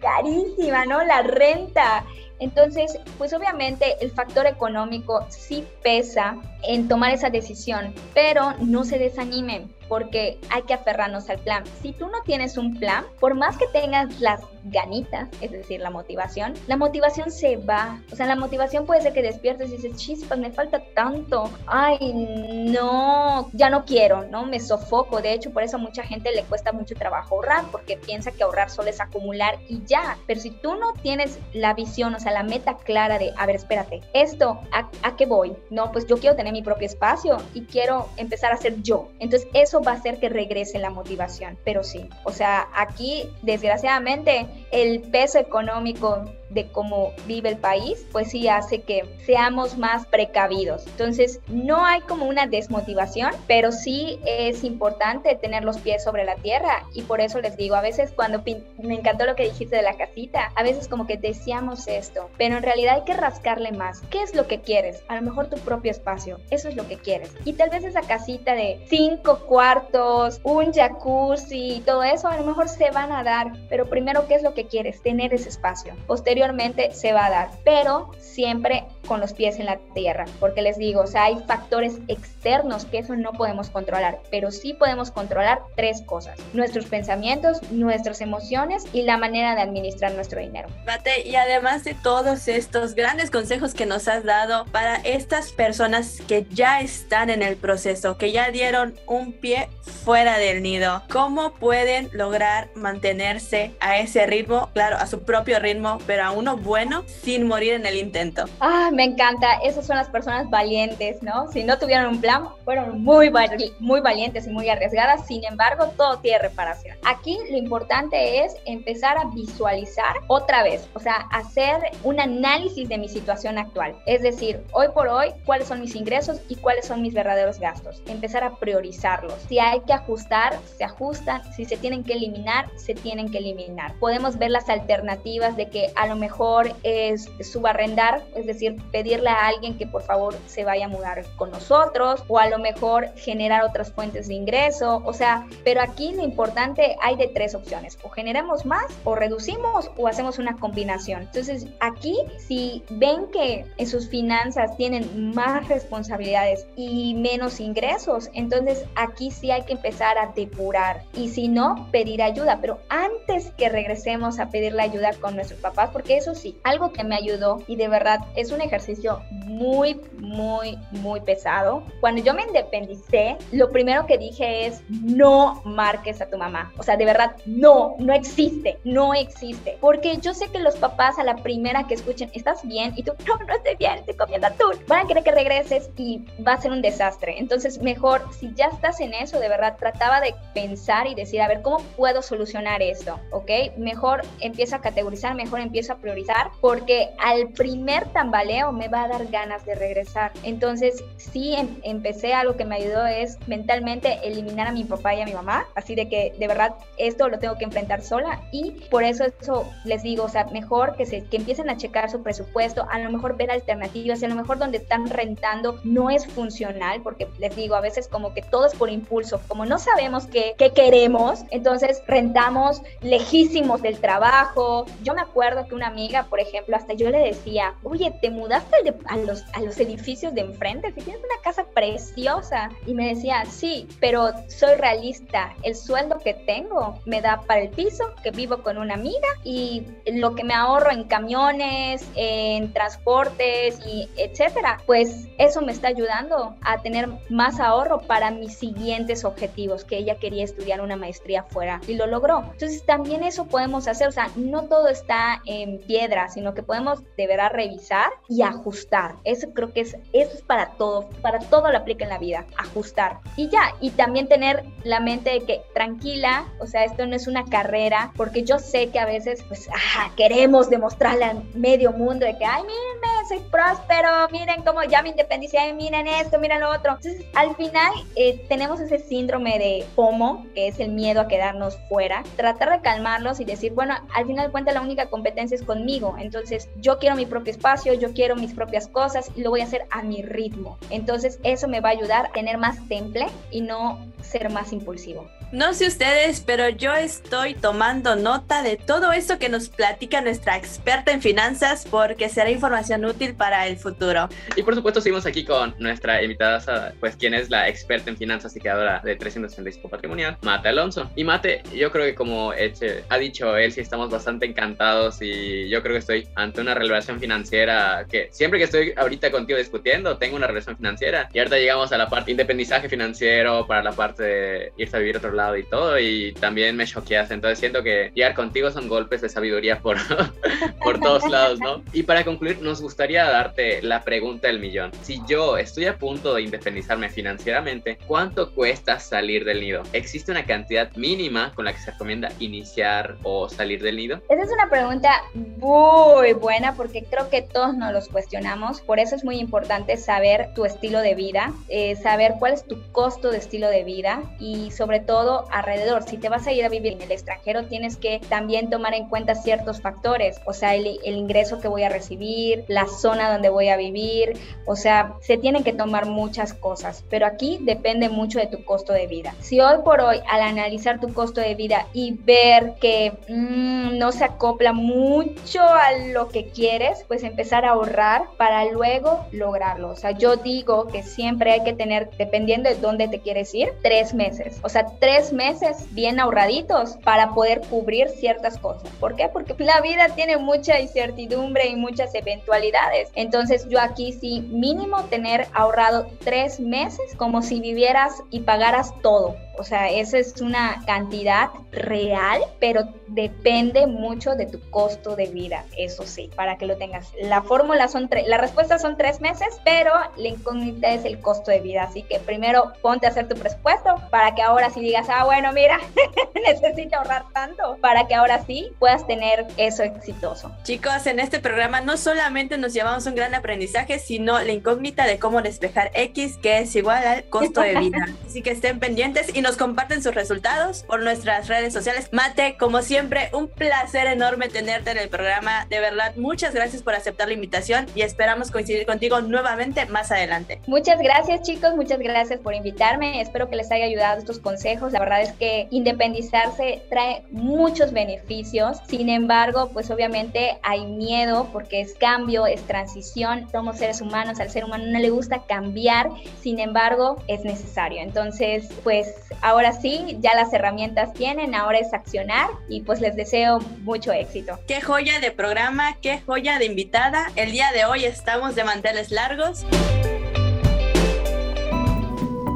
carísima, 0.00 0.84
¿no? 0.84 1.02
La 1.04 1.22
renta. 1.22 2.04
Entonces, 2.38 2.98
pues 3.16 3.32
obviamente 3.32 3.96
el 4.00 4.10
factor 4.10 4.46
económico 4.46 5.24
sí 5.30 5.64
pesa 5.82 6.36
en 6.62 6.86
tomar 6.86 7.12
esa 7.12 7.30
decisión, 7.30 7.94
pero 8.12 8.52
no 8.60 8.84
se 8.84 8.98
desanimen 8.98 9.74
porque 9.88 10.38
hay 10.50 10.62
que 10.62 10.74
aferrarnos 10.74 11.28
al 11.30 11.38
plan. 11.38 11.64
Si 11.82 11.92
tú 11.92 12.06
no 12.06 12.22
tienes 12.24 12.56
un 12.56 12.78
plan, 12.78 13.04
por 13.20 13.34
más 13.34 13.56
que 13.56 13.66
tengas 13.68 14.20
las 14.20 14.40
ganitas, 14.64 15.28
es 15.40 15.52
decir, 15.52 15.80
la 15.80 15.90
motivación, 15.90 16.54
la 16.66 16.76
motivación 16.76 17.30
se 17.30 17.56
va. 17.56 18.00
O 18.12 18.16
sea, 18.16 18.26
la 18.26 18.36
motivación 18.36 18.86
puede 18.86 19.00
ser 19.00 19.12
que 19.12 19.22
despiertes 19.22 19.70
y 19.70 19.76
dices, 19.76 19.96
chispas, 19.96 20.38
me 20.38 20.50
falta 20.50 20.82
tanto. 20.94 21.50
Ay, 21.66 22.12
no, 22.12 23.48
ya 23.52 23.70
no 23.70 23.84
quiero, 23.84 24.26
¿no? 24.26 24.44
Me 24.44 24.60
sofoco. 24.60 25.20
De 25.20 25.32
hecho, 25.32 25.52
por 25.52 25.62
eso 25.62 25.76
a 25.76 25.80
mucha 25.80 26.02
gente 26.02 26.32
le 26.32 26.42
cuesta 26.44 26.72
mucho 26.72 26.94
trabajo 26.94 27.36
ahorrar, 27.36 27.64
porque 27.70 27.96
piensa 27.96 28.32
que 28.32 28.42
ahorrar 28.42 28.70
solo 28.70 28.90
es 28.90 29.00
acumular 29.00 29.58
y 29.68 29.84
ya. 29.84 30.18
Pero 30.26 30.40
si 30.40 30.50
tú 30.50 30.74
no 30.76 30.92
tienes 30.94 31.38
la 31.52 31.74
visión, 31.74 32.14
o 32.14 32.20
sea, 32.20 32.32
la 32.32 32.42
meta 32.42 32.76
clara 32.78 33.18
de, 33.18 33.32
a 33.36 33.46
ver, 33.46 33.56
espérate, 33.56 34.00
esto, 34.12 34.60
¿a, 34.72 34.90
a 35.02 35.16
qué 35.16 35.26
voy? 35.26 35.56
No, 35.70 35.92
pues 35.92 36.06
yo 36.06 36.18
quiero 36.18 36.36
tener 36.36 36.52
mi 36.52 36.62
propio 36.62 36.86
espacio 36.86 37.38
y 37.54 37.62
quiero 37.62 38.08
empezar 38.16 38.52
a 38.52 38.56
ser 38.56 38.82
yo. 38.82 39.08
Entonces, 39.18 39.48
eso 39.54 39.75
va 39.80 39.92
a 39.92 39.94
hacer 39.94 40.18
que 40.18 40.28
regrese 40.28 40.78
la 40.78 40.90
motivación. 40.90 41.58
Pero 41.64 41.84
sí, 41.84 42.08
o 42.24 42.32
sea, 42.32 42.68
aquí 42.74 43.28
desgraciadamente 43.42 44.46
el 44.70 45.02
peso 45.02 45.38
económico 45.38 46.24
de 46.50 46.66
cómo 46.66 47.12
vive 47.26 47.50
el 47.50 47.58
país, 47.58 48.06
pues 48.12 48.30
sí 48.30 48.48
hace 48.48 48.82
que 48.82 49.04
seamos 49.24 49.76
más 49.76 50.06
precavidos. 50.06 50.86
Entonces, 50.86 51.40
no 51.48 51.84
hay 51.84 52.00
como 52.02 52.26
una 52.26 52.46
desmotivación, 52.46 53.32
pero 53.46 53.72
sí 53.72 54.20
es 54.26 54.64
importante 54.64 55.34
tener 55.36 55.64
los 55.64 55.78
pies 55.78 56.04
sobre 56.04 56.24
la 56.24 56.36
tierra 56.36 56.84
y 56.94 57.02
por 57.02 57.20
eso 57.20 57.40
les 57.40 57.56
digo, 57.56 57.74
a 57.74 57.80
veces 57.80 58.12
cuando 58.14 58.42
me 58.78 58.94
encantó 58.94 59.26
lo 59.26 59.36
que 59.36 59.44
dijiste 59.44 59.76
de 59.76 59.82
la 59.82 59.96
casita, 59.96 60.52
a 60.54 60.62
veces 60.62 60.88
como 60.88 61.06
que 61.06 61.16
deseamos 61.16 61.88
esto, 61.88 62.30
pero 62.38 62.56
en 62.56 62.62
realidad 62.62 62.96
hay 62.96 63.04
que 63.04 63.14
rascarle 63.14 63.72
más. 63.72 64.00
¿Qué 64.10 64.22
es 64.22 64.34
lo 64.34 64.46
que 64.46 64.60
quieres? 64.60 65.02
A 65.08 65.16
lo 65.16 65.22
mejor 65.22 65.48
tu 65.48 65.56
propio 65.58 65.90
espacio, 65.90 66.38
eso 66.50 66.68
es 66.68 66.76
lo 66.76 66.86
que 66.86 66.96
quieres. 66.96 67.32
Y 67.44 67.54
tal 67.54 67.70
vez 67.70 67.84
esa 67.84 68.02
casita 68.02 68.54
de 68.54 68.80
cinco 68.88 69.40
cuartos, 69.46 70.40
un 70.42 70.72
jacuzzi 70.72 71.76
y 71.76 71.80
todo 71.80 72.02
eso, 72.02 72.28
a 72.28 72.36
lo 72.36 72.44
mejor 72.44 72.68
se 72.68 72.90
van 72.90 73.12
a 73.12 73.22
dar, 73.22 73.52
pero 73.68 73.86
primero, 73.86 74.26
¿qué 74.26 74.34
es 74.34 74.42
lo 74.42 74.54
que 74.54 74.66
quieres? 74.66 75.02
Tener 75.02 75.34
ese 75.34 75.48
espacio. 75.48 75.94
Posterior 76.36 76.92
se 76.92 77.14
va 77.14 77.26
a 77.26 77.30
dar, 77.30 77.50
pero 77.64 78.10
siempre 78.18 78.84
con 79.06 79.20
los 79.20 79.32
pies 79.32 79.58
en 79.58 79.66
la 79.66 79.78
tierra, 79.94 80.24
porque 80.40 80.62
les 80.62 80.78
digo, 80.78 81.02
o 81.02 81.06
sea, 81.06 81.24
hay 81.24 81.38
factores 81.46 81.98
externos 82.08 82.84
que 82.84 82.98
eso 82.98 83.16
no 83.16 83.32
podemos 83.32 83.70
controlar, 83.70 84.20
pero 84.30 84.50
sí 84.50 84.74
podemos 84.74 85.10
controlar 85.10 85.60
tres 85.76 86.02
cosas, 86.02 86.38
nuestros 86.52 86.86
pensamientos, 86.86 87.62
nuestras 87.70 88.20
emociones 88.20 88.84
y 88.92 89.02
la 89.02 89.16
manera 89.16 89.54
de 89.54 89.62
administrar 89.62 90.12
nuestro 90.12 90.40
dinero. 90.40 90.68
Mate, 90.86 91.26
y 91.26 91.36
además 91.36 91.84
de 91.84 91.94
todos 91.94 92.48
estos 92.48 92.94
grandes 92.94 93.30
consejos 93.30 93.74
que 93.74 93.86
nos 93.86 94.08
has 94.08 94.24
dado 94.24 94.64
para 94.66 94.96
estas 94.96 95.52
personas 95.52 96.20
que 96.26 96.46
ya 96.50 96.80
están 96.80 97.30
en 97.30 97.42
el 97.42 97.56
proceso, 97.56 98.18
que 98.18 98.32
ya 98.32 98.50
dieron 98.50 98.94
un 99.06 99.32
pie 99.32 99.68
fuera 100.04 100.38
del 100.38 100.62
nido, 100.62 101.02
¿cómo 101.10 101.54
pueden 101.54 102.10
lograr 102.12 102.68
mantenerse 102.74 103.74
a 103.80 103.98
ese 103.98 104.26
ritmo, 104.26 104.70
claro, 104.72 104.96
a 104.96 105.06
su 105.06 105.22
propio 105.22 105.58
ritmo, 105.58 105.98
pero 106.06 106.24
a 106.24 106.30
uno 106.30 106.56
bueno 106.56 107.04
sin 107.22 107.46
morir 107.46 107.74
en 107.74 107.86
el 107.86 107.96
intento. 107.96 108.44
Ah, 108.60 108.90
me 108.96 109.04
encanta. 109.04 109.58
Esas 109.62 109.86
son 109.86 109.96
las 109.96 110.08
personas 110.08 110.48
valientes, 110.50 111.22
¿no? 111.22 111.50
Si 111.52 111.62
no 111.62 111.78
tuvieron 111.78 112.14
un 112.14 112.20
plan, 112.20 112.48
fueron 112.64 113.02
muy, 113.02 113.30
muy 113.78 114.00
valientes 114.00 114.46
y 114.46 114.50
muy 114.50 114.68
arriesgadas. 114.68 115.26
Sin 115.26 115.44
embargo, 115.44 115.88
todo 115.96 116.18
tiene 116.18 116.38
reparación. 116.38 116.96
Aquí 117.04 117.38
lo 117.50 117.58
importante 117.58 118.44
es 118.44 118.56
empezar 118.64 119.18
a 119.18 119.26
visualizar 119.26 120.16
otra 120.28 120.62
vez, 120.62 120.88
o 120.94 121.00
sea, 121.00 121.26
hacer 121.30 121.76
un 122.02 122.18
análisis 122.18 122.88
de 122.88 122.98
mi 122.98 123.08
situación 123.08 123.58
actual. 123.58 123.94
Es 124.06 124.22
decir, 124.22 124.62
hoy 124.72 124.86
por 124.94 125.08
hoy, 125.08 125.32
cuáles 125.44 125.68
son 125.68 125.80
mis 125.80 125.94
ingresos 125.94 126.40
y 126.48 126.56
cuáles 126.56 126.86
son 126.86 127.02
mis 127.02 127.12
verdaderos 127.12 127.60
gastos. 127.60 128.02
Empezar 128.06 128.44
a 128.44 128.56
priorizarlos. 128.56 129.34
Si 129.48 129.58
hay 129.58 129.80
que 129.80 129.92
ajustar, 129.92 130.58
se 130.76 130.84
ajustan. 130.84 131.42
Si 131.52 131.66
se 131.66 131.76
tienen 131.76 132.02
que 132.02 132.14
eliminar, 132.14 132.70
se 132.76 132.94
tienen 132.94 133.30
que 133.30 133.38
eliminar. 133.38 133.94
Podemos 133.98 134.38
ver 134.38 134.50
las 134.50 134.70
alternativas 134.70 135.56
de 135.56 135.68
que 135.68 135.92
a 135.96 136.06
lo 136.06 136.16
mejor 136.16 136.74
es 136.82 137.28
subarrendar, 137.42 138.24
es 138.34 138.46
decir, 138.46 138.76
pedirle 138.90 139.30
a 139.30 139.46
alguien 139.46 139.76
que 139.78 139.86
por 139.86 140.02
favor 140.02 140.34
se 140.46 140.64
vaya 140.64 140.86
a 140.86 140.88
mudar 140.88 141.24
con 141.36 141.50
nosotros 141.50 142.22
o 142.28 142.38
a 142.38 142.48
lo 142.48 142.58
mejor 142.58 143.08
generar 143.16 143.64
otras 143.64 143.92
fuentes 143.92 144.28
de 144.28 144.34
ingreso, 144.34 145.02
o 145.04 145.12
sea, 145.12 145.46
pero 145.64 145.80
aquí 145.80 146.12
lo 146.12 146.22
importante 146.22 146.96
hay 147.02 147.16
de 147.16 147.28
tres 147.28 147.54
opciones, 147.54 147.98
o 148.02 148.08
generamos 148.08 148.64
más 148.64 148.86
o 149.04 149.14
reducimos 149.14 149.90
o 149.96 150.08
hacemos 150.08 150.38
una 150.38 150.56
combinación. 150.56 151.22
Entonces, 151.22 151.66
aquí 151.80 152.16
si 152.38 152.82
ven 152.90 153.26
que 153.32 153.64
en 153.76 153.86
sus 153.86 154.08
finanzas 154.08 154.76
tienen 154.76 155.34
más 155.34 155.68
responsabilidades 155.68 156.66
y 156.76 157.14
menos 157.14 157.60
ingresos, 157.60 158.30
entonces 158.34 158.84
aquí 158.94 159.30
sí 159.30 159.50
hay 159.50 159.62
que 159.62 159.72
empezar 159.72 160.18
a 160.18 160.32
depurar. 160.34 161.02
Y 161.14 161.28
si 161.28 161.48
no, 161.48 161.88
pedir 161.90 162.22
ayuda, 162.22 162.58
pero 162.60 162.78
antes 162.88 163.50
que 163.56 163.68
regresemos 163.68 164.38
a 164.38 164.50
pedir 164.50 164.72
la 164.72 164.84
ayuda 164.84 165.12
con 165.20 165.34
nuestros 165.34 165.60
papás, 165.60 165.90
porque 165.92 166.16
eso 166.16 166.34
sí, 166.34 166.58
algo 166.64 166.92
que 166.92 167.04
me 167.04 167.16
ayudó 167.16 167.62
y 167.66 167.76
de 167.76 167.88
verdad 167.88 168.20
es 168.36 168.52
un 168.52 168.60
ejercicio 168.66 169.22
muy, 169.30 170.00
muy, 170.18 170.78
muy 170.90 171.20
pesado. 171.20 171.82
Cuando 172.00 172.22
yo 172.22 172.34
me 172.34 172.42
independicé, 172.42 173.36
lo 173.52 173.70
primero 173.70 174.06
que 174.06 174.18
dije 174.18 174.66
es 174.66 174.82
no 174.88 175.62
marques 175.64 176.20
a 176.20 176.26
tu 176.26 176.36
mamá. 176.36 176.72
O 176.78 176.82
sea, 176.82 176.96
de 176.96 177.04
verdad, 177.04 177.36
no, 177.46 177.96
no 177.98 178.12
existe, 178.12 178.78
no 178.84 179.14
existe. 179.14 179.78
Porque 179.80 180.18
yo 180.18 180.34
sé 180.34 180.48
que 180.48 180.58
los 180.58 180.76
papás 180.76 181.18
a 181.18 181.24
la 181.24 181.36
primera 181.36 181.86
que 181.86 181.94
escuchen, 181.94 182.30
¿estás 182.34 182.66
bien? 182.66 182.92
Y 182.96 183.02
tú, 183.02 183.12
no, 183.26 183.38
no 183.46 183.54
estoy 183.54 183.76
bien, 183.76 183.98
estoy 183.98 184.16
comiendo 184.16 184.46
atún. 184.46 184.76
Van 184.86 185.04
a 185.04 185.08
querer 185.08 185.24
que 185.24 185.32
regreses 185.32 185.90
y 185.96 186.24
va 186.46 186.54
a 186.54 186.60
ser 186.60 186.72
un 186.72 186.82
desastre. 186.82 187.38
Entonces, 187.38 187.80
mejor, 187.80 188.22
si 188.38 188.52
ya 188.54 188.66
estás 188.66 189.00
en 189.00 189.14
eso, 189.14 189.38
de 189.38 189.48
verdad, 189.48 189.76
trataba 189.78 190.20
de 190.20 190.34
pensar 190.54 191.06
y 191.06 191.14
decir, 191.14 191.40
a 191.40 191.48
ver, 191.48 191.62
¿cómo 191.62 191.78
puedo 191.96 192.22
solucionar 192.22 192.82
esto? 192.82 193.18
¿Ok? 193.30 193.50
Mejor 193.76 194.22
empieza 194.40 194.76
a 194.76 194.80
categorizar, 194.80 195.34
mejor 195.34 195.60
empieza 195.60 195.94
a 195.94 195.96
priorizar 195.96 196.50
porque 196.60 197.10
al 197.18 197.48
primer 197.48 198.06
tambaleo 198.12 198.55
me 198.72 198.88
va 198.88 199.04
a 199.04 199.08
dar 199.08 199.26
ganas 199.26 199.64
de 199.64 199.74
regresar. 199.74 200.32
Entonces, 200.42 201.02
sí, 201.16 201.54
em- 201.54 201.80
empecé 201.82 202.34
algo 202.34 202.56
que 202.56 202.64
me 202.64 202.76
ayudó 202.76 203.06
es 203.06 203.38
mentalmente 203.46 204.18
eliminar 204.24 204.68
a 204.68 204.72
mi 204.72 204.84
papá 204.84 205.14
y 205.14 205.20
a 205.20 205.24
mi 205.26 205.32
mamá, 205.32 205.66
así 205.74 205.94
de 205.94 206.08
que 206.08 206.34
de 206.38 206.48
verdad 206.48 206.74
esto 206.98 207.28
lo 207.28 207.38
tengo 207.38 207.56
que 207.58 207.64
enfrentar 207.64 208.02
sola 208.02 208.40
y 208.52 208.72
por 208.90 209.04
eso 209.04 209.24
eso 209.40 209.68
les 209.84 210.02
digo, 210.02 210.24
o 210.24 210.28
sea, 210.28 210.44
mejor 210.46 210.96
que 210.96 211.06
se 211.06 211.24
que 211.24 211.36
empiecen 211.36 211.70
a 211.70 211.76
checar 211.76 212.10
su 212.10 212.22
presupuesto, 212.22 212.86
a 212.90 212.98
lo 212.98 213.10
mejor 213.10 213.36
ver 213.36 213.50
alternativas, 213.50 214.22
a 214.22 214.28
lo 214.28 214.34
mejor 214.34 214.58
donde 214.58 214.78
están 214.78 215.06
rentando 215.08 215.80
no 215.84 216.10
es 216.10 216.26
funcional, 216.26 217.02
porque 217.02 217.28
les 217.38 217.54
digo, 217.56 217.74
a 217.74 217.80
veces 217.80 218.08
como 218.08 218.34
que 218.34 218.42
todo 218.42 218.66
es 218.66 218.74
por 218.74 218.90
impulso, 218.90 219.40
como 219.48 219.66
no 219.66 219.78
sabemos 219.78 220.26
qué, 220.26 220.54
qué 220.58 220.72
queremos, 220.72 221.44
entonces 221.50 222.02
rentamos 222.06 222.82
lejísimos 223.00 223.82
del 223.82 223.98
trabajo. 224.00 224.86
Yo 225.02 225.14
me 225.14 225.22
acuerdo 225.22 225.66
que 225.66 225.74
una 225.74 225.88
amiga, 225.88 226.26
por 226.28 226.40
ejemplo, 226.40 226.76
hasta 226.76 226.94
yo 226.94 227.10
le 227.10 227.18
decía, 227.18 227.74
oye, 227.82 228.12
¿te 228.20 228.30
de- 228.48 228.94
a, 229.06 229.16
los, 229.16 229.44
a 229.52 229.60
los 229.60 229.78
edificios 229.78 230.34
de 230.34 230.42
enfrente? 230.42 230.92
Si 230.92 231.00
tienes 231.02 231.22
una 231.22 231.40
casa 231.42 231.64
preciosa. 231.74 232.70
Y 232.86 232.94
me 232.94 233.08
decía, 233.08 233.44
sí, 233.46 233.88
pero 234.00 234.30
soy 234.48 234.74
realista. 234.76 235.54
El 235.62 235.74
sueldo 235.74 236.18
que 236.18 236.34
tengo 236.34 236.98
me 237.04 237.20
da 237.20 237.40
para 237.42 237.60
el 237.62 237.70
piso, 237.70 238.12
que 238.22 238.30
vivo 238.30 238.62
con 238.62 238.78
una 238.78 238.94
amiga 238.94 239.28
y 239.44 239.86
lo 240.06 240.34
que 240.34 240.44
me 240.44 240.54
ahorro 240.54 240.90
en 240.90 241.04
camiones, 241.04 242.06
en 242.14 242.72
transportes 242.72 243.78
y 243.86 244.08
etcétera, 244.16 244.80
pues 244.86 245.26
eso 245.38 245.60
me 245.62 245.72
está 245.72 245.88
ayudando 245.88 246.56
a 246.62 246.82
tener 246.82 247.08
más 247.28 247.60
ahorro 247.60 248.00
para 248.00 248.30
mis 248.30 248.56
siguientes 248.56 249.24
objetivos, 249.24 249.84
que 249.84 249.98
ella 249.98 250.16
quería 250.16 250.44
estudiar 250.44 250.80
una 250.80 250.96
maestría 250.96 251.42
fuera 251.44 251.80
y 251.86 251.94
lo 251.94 252.06
logró. 252.06 252.40
Entonces 252.52 252.84
también 252.84 253.22
eso 253.22 253.46
podemos 253.46 253.88
hacer, 253.88 254.08
o 254.08 254.12
sea, 254.12 254.30
no 254.36 254.64
todo 254.64 254.88
está 254.88 255.40
en 255.46 255.78
piedra, 255.78 256.28
sino 256.28 256.54
que 256.54 256.62
podemos 256.62 257.02
de 257.16 257.26
verdad 257.26 257.50
revisar 257.52 258.10
y 258.28 258.35
ajustar. 258.42 259.16
Eso 259.24 259.48
creo 259.54 259.72
que 259.72 259.80
es, 259.80 259.96
eso 260.12 260.32
es 260.34 260.42
para 260.42 260.70
todo, 260.70 261.08
para 261.22 261.38
todo 261.38 261.70
lo 261.70 261.78
aplica 261.78 262.04
en 262.04 262.10
la 262.10 262.18
vida, 262.18 262.46
ajustar. 262.56 263.18
Y 263.36 263.48
ya, 263.48 263.74
y 263.80 263.90
también 263.90 264.28
tener 264.28 264.64
la 264.84 265.00
mente 265.00 265.30
de 265.30 265.40
que 265.40 265.62
tranquila, 265.74 266.46
o 266.60 266.66
sea, 266.66 266.84
esto 266.84 267.06
no 267.06 267.16
es 267.16 267.26
una 267.26 267.44
carrera, 267.44 268.12
porque 268.16 268.42
yo 268.42 268.58
sé 268.58 268.88
que 268.88 268.98
a 268.98 269.06
veces, 269.06 269.42
pues, 269.48 269.68
queremos 270.16 270.70
demostrarle 270.70 271.24
al 271.24 271.44
medio 271.54 271.92
mundo 271.92 272.26
de 272.26 272.36
que, 272.36 272.44
ay, 272.44 272.62
mírenme, 272.62 273.28
soy 273.28 273.40
próspero, 273.50 274.08
miren 274.30 274.62
cómo 274.62 274.82
ya 274.84 275.02
me 275.02 275.10
independicé, 275.10 275.58
ay, 275.58 275.72
miren 275.72 276.06
esto, 276.06 276.38
miren 276.38 276.60
lo 276.60 276.70
otro. 276.70 276.96
Entonces, 276.96 277.24
al 277.34 277.54
final, 277.56 277.92
eh, 278.14 278.44
tenemos 278.48 278.80
ese 278.80 278.98
síndrome 278.98 279.58
de 279.58 279.84
FOMO, 279.94 280.46
que 280.54 280.68
es 280.68 280.78
el 280.80 280.90
miedo 280.90 281.20
a 281.20 281.28
quedarnos 281.28 281.78
fuera, 281.88 282.22
tratar 282.36 282.70
de 282.70 282.80
calmarlos 282.80 283.40
y 283.40 283.44
decir, 283.44 283.72
bueno, 283.72 283.94
al 284.14 284.26
final 284.26 284.46
de 284.46 284.52
cuentas 284.52 284.74
la 284.74 284.80
única 284.80 285.06
competencia 285.06 285.54
es 285.54 285.62
conmigo, 285.62 286.16
entonces 286.18 286.68
yo 286.76 286.98
quiero 286.98 287.16
mi 287.16 287.26
propio 287.26 287.52
espacio, 287.52 287.94
yo 287.94 288.12
quiero 288.12 288.25
mis 288.34 288.52
propias 288.52 288.88
cosas 288.88 289.30
y 289.36 289.42
lo 289.42 289.50
voy 289.50 289.60
a 289.60 289.64
hacer 289.64 289.82
a 289.90 290.02
mi 290.02 290.22
ritmo. 290.22 290.78
Entonces, 290.90 291.38
eso 291.44 291.68
me 291.68 291.80
va 291.80 291.90
a 291.90 291.92
ayudar 291.92 292.26
a 292.26 292.32
tener 292.32 292.58
más 292.58 292.76
temple 292.88 293.26
y 293.50 293.60
no 293.60 294.00
ser 294.22 294.50
más 294.50 294.72
impulsivo. 294.72 295.28
No 295.52 295.74
sé 295.74 295.86
ustedes, 295.86 296.40
pero 296.40 296.68
yo 296.70 296.92
estoy 296.92 297.54
tomando 297.54 298.16
nota 298.16 298.64
de 298.64 298.76
todo 298.76 299.12
esto 299.12 299.38
que 299.38 299.48
nos 299.48 299.68
platica 299.68 300.20
nuestra 300.20 300.56
experta 300.56 301.12
en 301.12 301.22
finanzas 301.22 301.86
porque 301.88 302.28
será 302.28 302.50
información 302.50 303.04
útil 303.04 303.34
para 303.36 303.68
el 303.68 303.76
futuro. 303.76 304.28
Y 304.56 304.64
por 304.64 304.74
supuesto 304.74 305.00
seguimos 305.00 305.24
aquí 305.24 305.44
con 305.44 305.74
nuestra 305.78 306.20
invitada, 306.20 306.92
pues 306.98 307.14
quien 307.14 307.32
es 307.32 307.48
la 307.48 307.68
experta 307.68 308.10
en 308.10 308.16
finanzas 308.16 308.56
y 308.56 308.60
creadora 308.60 309.00
de 309.04 309.14
365 309.14 309.88
Patrimonial, 309.88 310.36
Mate 310.42 310.68
Alonso. 310.68 311.08
Y 311.14 311.22
Mate, 311.22 311.62
yo 311.72 311.92
creo 311.92 312.06
que 312.06 312.16
como 312.16 312.52
Eche 312.52 313.04
ha 313.08 313.16
dicho 313.16 313.56
él, 313.56 313.70
sí 313.70 313.80
estamos 313.80 314.10
bastante 314.10 314.46
encantados 314.46 315.22
y 315.22 315.68
yo 315.68 315.80
creo 315.80 315.92
que 315.92 316.00
estoy 316.00 316.28
ante 316.34 316.60
una 316.60 316.74
relación 316.74 317.20
financiera 317.20 318.04
que 318.10 318.15
siempre 318.30 318.58
que 318.58 318.64
estoy 318.64 318.92
ahorita 318.96 319.30
contigo 319.30 319.58
discutiendo, 319.58 320.18
tengo 320.18 320.36
una 320.36 320.46
relación 320.46 320.76
financiera. 320.76 321.28
Y 321.32 321.38
ahorita 321.38 321.56
llegamos 321.58 321.92
a 321.92 321.98
la 321.98 322.08
parte 322.08 322.26
de 322.26 322.32
independizaje 322.32 322.88
financiero, 322.88 323.66
para 323.66 323.82
la 323.82 323.92
parte 323.92 324.22
de 324.22 324.72
irse 324.76 324.96
a 324.96 325.00
vivir 325.00 325.16
a 325.16 325.18
otro 325.18 325.32
lado 325.32 325.56
y 325.56 325.64
todo, 325.64 325.98
y 325.98 326.32
también 326.34 326.76
me 326.76 326.86
choqueaste. 326.86 327.34
Entonces 327.34 327.58
siento 327.58 327.82
que 327.82 328.10
llegar 328.14 328.34
contigo 328.34 328.70
son 328.70 328.88
golpes 328.88 329.20
de 329.20 329.28
sabiduría 329.28 329.78
por, 329.78 329.96
por 330.82 331.00
todos 331.00 331.28
lados, 331.28 331.60
¿no? 331.60 331.82
Y 331.92 332.02
para 332.02 332.24
concluir, 332.24 332.60
nos 332.62 332.80
gustaría 332.80 333.24
darte 333.24 333.82
la 333.82 334.02
pregunta 334.02 334.48
del 334.48 334.60
millón. 334.60 334.90
Si 335.02 335.20
yo 335.28 335.56
estoy 335.56 335.86
a 335.86 335.98
punto 335.98 336.34
de 336.34 336.42
independizarme 336.42 337.08
financieramente, 337.08 337.98
¿cuánto 338.06 338.52
cuesta 338.52 338.98
salir 338.98 339.44
del 339.44 339.60
nido? 339.60 339.82
¿Existe 339.92 340.30
una 340.30 340.44
cantidad 340.44 340.90
mínima 340.96 341.52
con 341.54 341.64
la 341.64 341.72
que 341.72 341.78
se 341.80 341.90
recomienda 341.90 342.30
iniciar 342.38 343.16
o 343.22 343.48
salir 343.48 343.82
del 343.82 343.96
nido? 343.96 344.20
Esa 344.28 344.42
es 344.42 344.50
una 344.52 344.68
pregunta 344.68 345.10
muy 345.34 346.32
buena 346.32 346.74
porque 346.74 347.04
creo 347.04 347.28
que 347.28 347.42
todos 347.42 347.76
nos 347.76 347.92
los 348.06 348.12
cuestionamos. 348.12 348.80
Por 348.80 348.98
eso 348.98 349.14
es 349.14 349.24
muy 349.24 349.38
importante 349.38 349.96
saber 349.96 350.52
tu 350.54 350.64
estilo 350.64 351.00
de 351.00 351.14
vida, 351.14 351.52
eh, 351.68 351.96
saber 351.96 352.34
cuál 352.38 352.52
es 352.52 352.64
tu 352.64 352.76
costo 352.92 353.30
de 353.30 353.38
estilo 353.38 353.68
de 353.68 353.84
vida 353.84 354.22
y 354.38 354.70
sobre 354.70 355.00
todo 355.00 355.46
alrededor. 355.50 356.02
Si 356.02 356.18
te 356.18 356.28
vas 356.28 356.46
a 356.46 356.52
ir 356.52 356.64
a 356.64 356.68
vivir 356.68 356.94
en 356.94 357.02
el 357.02 357.12
extranjero, 357.12 357.66
tienes 357.66 357.96
que 357.96 358.20
también 358.28 358.70
tomar 358.70 358.94
en 358.94 359.08
cuenta 359.08 359.34
ciertos 359.34 359.80
factores, 359.80 360.40
o 360.44 360.52
sea, 360.52 360.74
el, 360.74 360.98
el 361.04 361.16
ingreso 361.16 361.60
que 361.60 361.68
voy 361.68 361.82
a 361.82 361.88
recibir, 361.88 362.64
la 362.68 362.86
zona 362.86 363.32
donde 363.32 363.48
voy 363.48 363.68
a 363.68 363.76
vivir, 363.76 364.38
o 364.66 364.76
sea, 364.76 365.14
se 365.20 365.36
tienen 365.36 365.64
que 365.64 365.72
tomar 365.72 366.06
muchas 366.06 366.54
cosas, 366.54 367.04
pero 367.10 367.26
aquí 367.26 367.58
depende 367.62 368.08
mucho 368.08 368.38
de 368.38 368.46
tu 368.46 368.64
costo 368.64 368.92
de 368.92 369.06
vida. 369.06 369.34
Si 369.40 369.60
hoy 369.60 369.76
por 369.84 370.00
hoy, 370.00 370.18
al 370.28 370.42
analizar 370.42 371.00
tu 371.00 371.12
costo 371.12 371.40
de 371.40 371.54
vida 371.54 371.86
y 371.92 372.12
ver 372.12 372.74
que 372.80 373.12
mm, 373.28 373.98
no 373.98 374.12
se 374.12 374.24
acopla 374.24 374.72
mucho 374.72 375.62
a 375.62 375.92
lo 376.12 376.28
que 376.28 376.46
quieres, 376.46 377.04
pues 377.08 377.22
empezar 377.22 377.64
a 377.64 377.70
ahorrar 377.70 377.95
para 378.36 378.64
luego 378.66 379.26
lograrlo. 379.32 379.90
O 379.90 379.96
sea, 379.96 380.10
yo 380.10 380.36
digo 380.36 380.86
que 380.88 381.02
siempre 381.02 381.52
hay 381.52 381.64
que 381.64 381.72
tener, 381.72 382.10
dependiendo 382.18 382.68
de 382.68 382.76
dónde 382.76 383.08
te 383.08 383.20
quieres 383.20 383.54
ir, 383.54 383.72
tres 383.82 384.12
meses. 384.12 384.58
O 384.62 384.68
sea, 384.68 384.86
tres 385.00 385.32
meses 385.32 385.86
bien 385.94 386.20
ahorraditos 386.20 386.96
para 387.04 387.34
poder 387.34 387.62
cubrir 387.68 388.08
ciertas 388.08 388.58
cosas. 388.58 388.88
¿Por 389.00 389.16
qué? 389.16 389.28
Porque 389.28 389.54
la 389.58 389.80
vida 389.80 390.08
tiene 390.14 390.36
mucha 390.36 390.78
incertidumbre 390.80 391.68
y 391.68 391.76
muchas 391.76 392.14
eventualidades. 392.14 393.10
Entonces 393.14 393.66
yo 393.68 393.80
aquí 393.80 394.12
sí 394.12 394.40
mínimo 394.50 395.04
tener 395.04 395.46
ahorrado 395.54 396.06
tres 396.24 396.60
meses 396.60 397.14
como 397.16 397.42
si 397.42 397.60
vivieras 397.60 398.22
y 398.30 398.40
pagaras 398.40 398.92
todo. 399.02 399.36
O 399.58 399.64
sea, 399.64 399.90
esa 399.90 400.18
es 400.18 400.40
una 400.40 400.82
cantidad 400.86 401.48
real, 401.72 402.42
pero 402.60 402.82
depende 403.08 403.86
mucho 403.86 404.34
de 404.34 404.46
tu 404.46 404.60
costo 404.70 405.16
de 405.16 405.26
vida, 405.26 405.64
eso 405.76 406.04
sí, 406.06 406.30
para 406.34 406.58
que 406.58 406.66
lo 406.66 406.76
tengas. 406.76 407.12
La 407.20 407.42
fórmula 407.42 407.88
son 407.88 408.08
tres, 408.08 408.26
la 408.26 408.38
respuesta 408.38 408.78
son 408.78 408.96
tres 408.96 409.20
meses, 409.20 409.48
pero 409.64 409.92
la 410.16 410.28
incógnita 410.28 410.90
es 410.90 411.04
el 411.04 411.20
costo 411.20 411.50
de 411.50 411.60
vida. 411.60 411.84
Así 411.84 412.02
que 412.02 412.18
primero 412.18 412.72
ponte 412.82 413.06
a 413.06 413.10
hacer 413.10 413.28
tu 413.28 413.36
presupuesto 413.36 413.94
para 414.10 414.34
que 414.34 414.42
ahora 414.42 414.70
sí 414.70 414.80
digas, 414.80 415.06
ah, 415.08 415.24
bueno, 415.24 415.52
mira, 415.52 415.78
necesito 416.34 416.96
ahorrar 416.96 417.24
tanto, 417.32 417.76
para 417.80 418.06
que 418.06 418.14
ahora 418.14 418.44
sí 418.44 418.70
puedas 418.78 419.06
tener 419.06 419.46
eso 419.56 419.82
exitoso. 419.82 420.52
Chicos, 420.64 421.06
en 421.06 421.20
este 421.20 421.40
programa 421.40 421.80
no 421.80 421.96
solamente 421.96 422.58
nos 422.58 422.72
llevamos 422.72 423.06
un 423.06 423.14
gran 423.14 423.34
aprendizaje, 423.34 423.98
sino 423.98 424.40
la 424.40 424.52
incógnita 424.52 425.06
de 425.06 425.18
cómo 425.18 425.42
despejar 425.42 425.90
X, 425.94 426.38
que 426.38 426.58
es 426.58 426.74
igual 426.74 427.06
al 427.06 427.24
costo 427.24 427.60
de 427.60 427.78
vida. 427.78 428.06
Así 428.26 428.42
que 428.42 428.50
estén 428.50 428.80
pendientes 428.80 429.34
y 429.34 429.42
nos 429.42 429.56
comparten 429.56 430.02
sus 430.02 430.14
resultados 430.14 430.82
por 430.82 431.02
nuestras 431.02 431.48
redes 431.48 431.72
sociales. 431.72 432.08
Mate, 432.12 432.56
como 432.58 432.82
siempre, 432.82 432.95
un 433.00 433.48
placer 433.48 434.06
enorme 434.06 434.48
tenerte 434.48 434.90
en 434.90 434.98
el 434.98 435.08
programa. 435.08 435.66
De 435.68 435.80
verdad, 435.80 436.14
muchas 436.16 436.54
gracias 436.54 436.82
por 436.82 436.94
aceptar 436.94 437.28
la 437.28 437.34
invitación 437.34 437.86
y 437.94 438.02
esperamos 438.02 438.50
coincidir 438.50 438.86
contigo 438.86 439.20
nuevamente 439.20 439.84
más 439.86 440.10
adelante. 440.10 440.60
Muchas 440.66 440.98
gracias 440.98 441.42
chicos, 441.42 441.74
muchas 441.76 441.98
gracias 441.98 442.40
por 442.40 442.54
invitarme. 442.54 443.20
Espero 443.20 443.48
que 443.48 443.56
les 443.56 443.70
haya 443.70 443.84
ayudado 443.84 444.18
estos 444.18 444.38
consejos. 444.38 444.92
La 444.92 445.00
verdad 445.00 445.22
es 445.22 445.32
que 445.32 445.68
independizarse 445.70 446.82
trae 446.88 447.24
muchos 447.30 447.92
beneficios. 447.92 448.78
Sin 448.88 449.08
embargo, 449.08 449.70
pues 449.72 449.90
obviamente 449.90 450.58
hay 450.62 450.86
miedo 450.86 451.48
porque 451.52 451.80
es 451.80 451.94
cambio, 451.94 452.46
es 452.46 452.62
transición. 452.62 453.48
Somos 453.50 453.78
seres 453.78 454.00
humanos, 454.00 454.40
al 454.40 454.50
ser 454.50 454.64
humano 454.64 454.84
no 454.86 454.98
le 454.98 455.10
gusta 455.10 455.42
cambiar. 455.46 456.08
Sin 456.40 456.60
embargo, 456.60 457.22
es 457.28 457.44
necesario. 457.44 458.00
Entonces, 458.00 458.68
pues 458.82 459.14
ahora 459.42 459.72
sí, 459.72 460.16
ya 460.20 460.34
las 460.34 460.52
herramientas 460.52 461.12
tienen, 461.12 461.54
ahora 461.54 461.78
es 461.78 461.92
accionar 461.92 462.48
y 462.68 462.82
pues 462.86 463.00
les 463.00 463.16
deseo 463.16 463.58
mucho 463.82 464.12
éxito. 464.12 464.58
Qué 464.66 464.80
joya 464.80 465.20
de 465.20 465.32
programa, 465.32 465.98
qué 466.00 466.20
joya 466.24 466.58
de 466.58 466.64
invitada. 466.64 467.30
El 467.36 467.52
día 467.52 467.72
de 467.72 467.84
hoy 467.84 468.04
estamos 468.04 468.54
de 468.54 468.64
manteles 468.64 469.10
largos. 469.10 469.66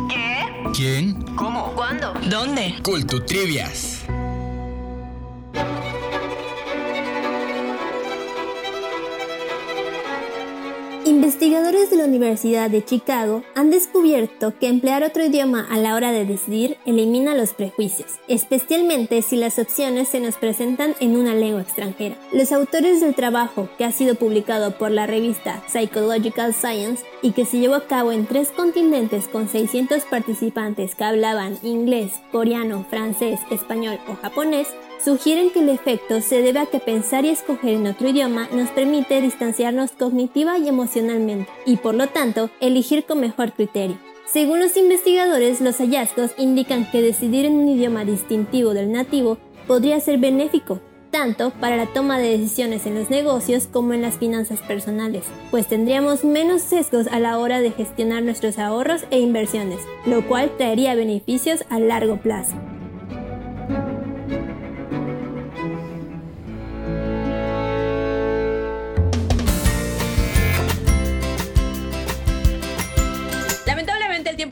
¿Qué? 0.09 0.47
¿Quién? 0.75 1.21
¿Cómo? 1.37 1.75
¿Cuándo? 1.75 2.15
¿Dónde? 2.29 2.77
Cultutrivias. 2.83 4.00
Investigadores 11.11 11.91
de 11.91 11.97
la 11.97 12.05
Universidad 12.05 12.71
de 12.71 12.85
Chicago 12.85 13.43
han 13.57 13.71
descubierto 13.71 14.57
que 14.57 14.69
emplear 14.69 15.03
otro 15.03 15.25
idioma 15.25 15.67
a 15.69 15.77
la 15.77 15.97
hora 15.97 16.13
de 16.13 16.25
decidir 16.25 16.77
elimina 16.87 17.35
los 17.35 17.53
prejuicios, 17.53 18.21
especialmente 18.29 19.21
si 19.21 19.35
las 19.35 19.59
opciones 19.59 20.07
se 20.07 20.21
nos 20.21 20.37
presentan 20.37 20.95
en 21.01 21.17
una 21.17 21.35
lengua 21.35 21.63
extranjera. 21.63 22.17
Los 22.33 22.53
autores 22.53 23.01
del 23.01 23.17
trabajo, 23.17 23.69
que 23.77 23.85
ha 23.85 23.91
sido 23.91 24.15
publicado 24.15 24.79
por 24.79 24.93
la 24.93 25.09
revista 25.09 25.65
Psychological 25.67 26.55
Science 26.55 27.05
y 27.23 27.33
que 27.33 27.45
se 27.45 27.59
llevó 27.59 27.75
a 27.75 27.89
cabo 27.89 28.13
en 28.13 28.27
tres 28.27 28.51
continentes 28.51 29.27
con 29.27 29.49
600 29.49 30.05
participantes 30.05 30.95
que 30.95 31.03
hablaban 31.03 31.59
inglés, 31.65 32.21
coreano, 32.31 32.87
francés, 32.89 33.41
español 33.51 33.99
o 34.09 34.15
japonés, 34.15 34.69
sugieren 35.05 35.51
que 35.51 35.61
el 35.61 35.71
efecto 35.71 36.21
se 36.21 36.43
debe 36.43 36.61
a 36.61 36.67
que 36.67 36.79
pensar 36.79 37.25
y 37.25 37.31
escoger 37.31 37.75
en 37.75 37.87
otro 37.87 38.09
idioma 38.09 38.49
nos 38.53 38.69
permite 38.71 39.21
distanciarnos 39.21 39.93
cognitiva 39.93 40.59
y 40.59 40.69
emocionalmente, 40.69 41.00
y 41.67 41.77
por 41.77 41.95
lo 41.95 42.09
tanto 42.09 42.51
elegir 42.61 43.05
con 43.05 43.21
mejor 43.21 43.53
criterio. 43.53 43.99
Según 44.27 44.61
los 44.61 44.77
investigadores, 44.77 45.61
los 45.61 45.79
hallazgos 45.79 46.31
indican 46.39 46.89
que 46.91 47.03
decidir 47.03 47.47
en 47.47 47.55
un 47.55 47.69
idioma 47.69 48.05
distintivo 48.05 48.75
del 48.75 48.93
nativo 48.93 49.39
podría 49.67 49.99
ser 49.99 50.19
benéfico, 50.19 50.81
tanto 51.11 51.51
para 51.61 51.77
la 51.77 51.87
toma 51.87 52.19
de 52.19 52.39
decisiones 52.39 52.87
en 52.87 52.95
los 52.95 53.11
negocios 53.11 53.67
como 53.67 53.93
en 53.93 54.03
las 54.03 54.19
finanzas 54.19 54.61
personales, 54.61 55.25
pues 55.51 55.67
tendríamos 55.67 56.25
menos 56.25 56.63
sesgos 56.63 57.09
a 57.09 57.19
la 57.19 57.39
hora 57.39 57.61
de 57.61 57.73
gestionar 57.73 58.23
nuestros 58.23 58.59
ahorros 58.59 59.03
e 59.11 59.19
inversiones, 59.19 59.81
lo 60.07 60.27
cual 60.27 60.57
traería 60.57 60.95
beneficios 60.95 61.65
a 61.69 61.81
largo 61.81 62.19
plazo. 62.19 62.55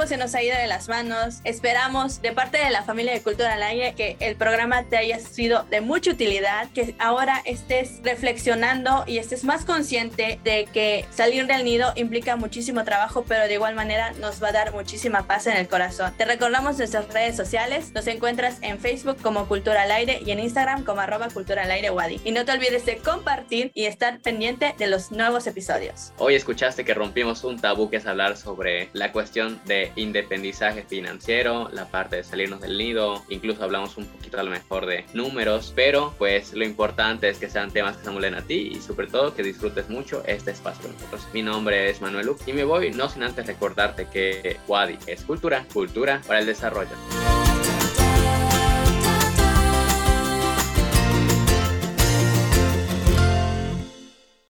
Se 0.09 0.17
nos 0.17 0.35
ha 0.35 0.43
ido 0.43 0.57
de 0.57 0.67
las 0.67 0.89
manos. 0.89 1.41
Esperamos 1.45 2.23
de 2.23 2.33
parte 2.33 2.57
de 2.57 2.71
la 2.71 2.83
familia 2.83 3.13
de 3.13 3.21
Cultura 3.21 3.53
al 3.53 3.63
Aire 3.63 3.93
que 3.95 4.17
el 4.21 4.37
programa 4.37 4.85
te 4.85 4.97
haya 4.97 5.21
sido 5.21 5.65
de 5.65 5.83
mucha 5.83 6.13
utilidad, 6.13 6.71
que 6.71 6.95
ahora 6.99 7.43
estés 7.45 8.01
reflexionando 8.03 9.05
y 9.07 9.19
estés 9.19 9.45
más 9.45 9.67
consciente 9.67 10.41
de 10.45 10.67
que 10.73 11.05
salir 11.11 11.47
del 11.47 11.63
nido 11.63 11.93
implica 11.95 12.37
muchísimo 12.37 12.85
trabajo, 12.85 13.27
pero 13.29 13.45
de 13.45 13.55
igual 13.55 13.75
manera 13.75 14.13
nos 14.13 14.43
va 14.43 14.49
a 14.49 14.53
dar 14.53 14.73
muchísima 14.73 15.27
paz 15.27 15.47
en 15.47 15.59
el 15.59 15.69
corazón. 15.69 16.15
Te 16.17 16.25
recordamos 16.25 16.79
nuestras 16.79 17.13
redes 17.13 17.37
sociales. 17.37 17.93
Nos 17.93 18.07
encuentras 18.07 18.57
en 18.63 18.79
Facebook 18.79 19.19
como 19.21 19.47
Cultura 19.47 19.83
al 19.83 19.91
Aire 19.91 20.21
y 20.25 20.31
en 20.31 20.41
Instagram 20.41 20.85
como 20.85 21.03
arroba 21.03 21.29
Cultura 21.29 21.65
al 21.65 21.71
Aire 21.71 21.91
Wadi. 21.91 22.19
Y 22.25 22.33
no 22.33 22.47
te 22.47 22.53
olvides 22.53 22.87
de 22.87 22.97
compartir 22.97 23.71
y 23.75 23.85
estar 23.85 24.21
pendiente 24.21 24.75
de 24.79 24.87
los 24.87 25.13
nuevos 25.13 25.47
episodios. 25.47 26.15
Hoy 26.17 26.35
escuchaste 26.35 26.83
que 26.87 26.95
rompimos 26.95 27.45
un 27.45 27.61
tabú 27.61 27.91
que 27.91 27.99
es 27.99 28.07
hablar 28.07 28.39
sobre 28.39 28.89
la 28.95 29.13
cuestión 29.13 29.61
de 29.67 29.93
independizaje 29.99 30.85
financiero, 30.85 31.69
la 31.73 31.87
parte 31.87 32.17
de 32.17 32.25
salirnos 32.25 32.61
del 32.61 32.79
nido, 32.79 33.23
incluso 33.29 33.63
hablamos 33.65 33.97
un 33.97 34.07
poquito 34.07 34.39
a 34.39 34.43
lo 34.43 34.51
mejor 34.51 34.87
de 34.87 35.05
números, 35.15 35.73
pero 35.75 36.15
pues 36.19 36.53
lo 36.55 36.65
importante 36.65 37.29
es 37.29 37.39
que 37.39 37.51
sean 37.51 37.71
temas 37.71 37.97
que 37.97 38.05
se 38.05 38.09
amulen 38.11 38.35
a 38.35 38.43
ti 38.43 38.73
y 38.75 38.81
sobre 38.81 39.07
todo 39.07 39.35
que 39.35 39.43
disfrutes 39.43 39.89
mucho 39.89 40.23
este 40.27 40.53
espacio 40.53 40.83
con 40.85 40.93
nosotros. 40.93 41.27
Mi 41.33 41.43
nombre 41.43 41.91
es 41.91 42.01
Manuel 42.01 42.27
Luc 42.27 42.41
y 42.47 42.53
me 42.53 42.65
voy 42.65 42.91
no 42.91 43.09
sin 43.09 43.23
antes 43.23 43.47
recordarte 43.47 44.07
que 44.07 44.57
Wadi 44.67 44.99
es 45.07 45.25
cultura, 45.25 45.65
cultura 45.73 46.23
para 46.27 46.41
el 46.41 46.47
desarrollo. 46.47 47.48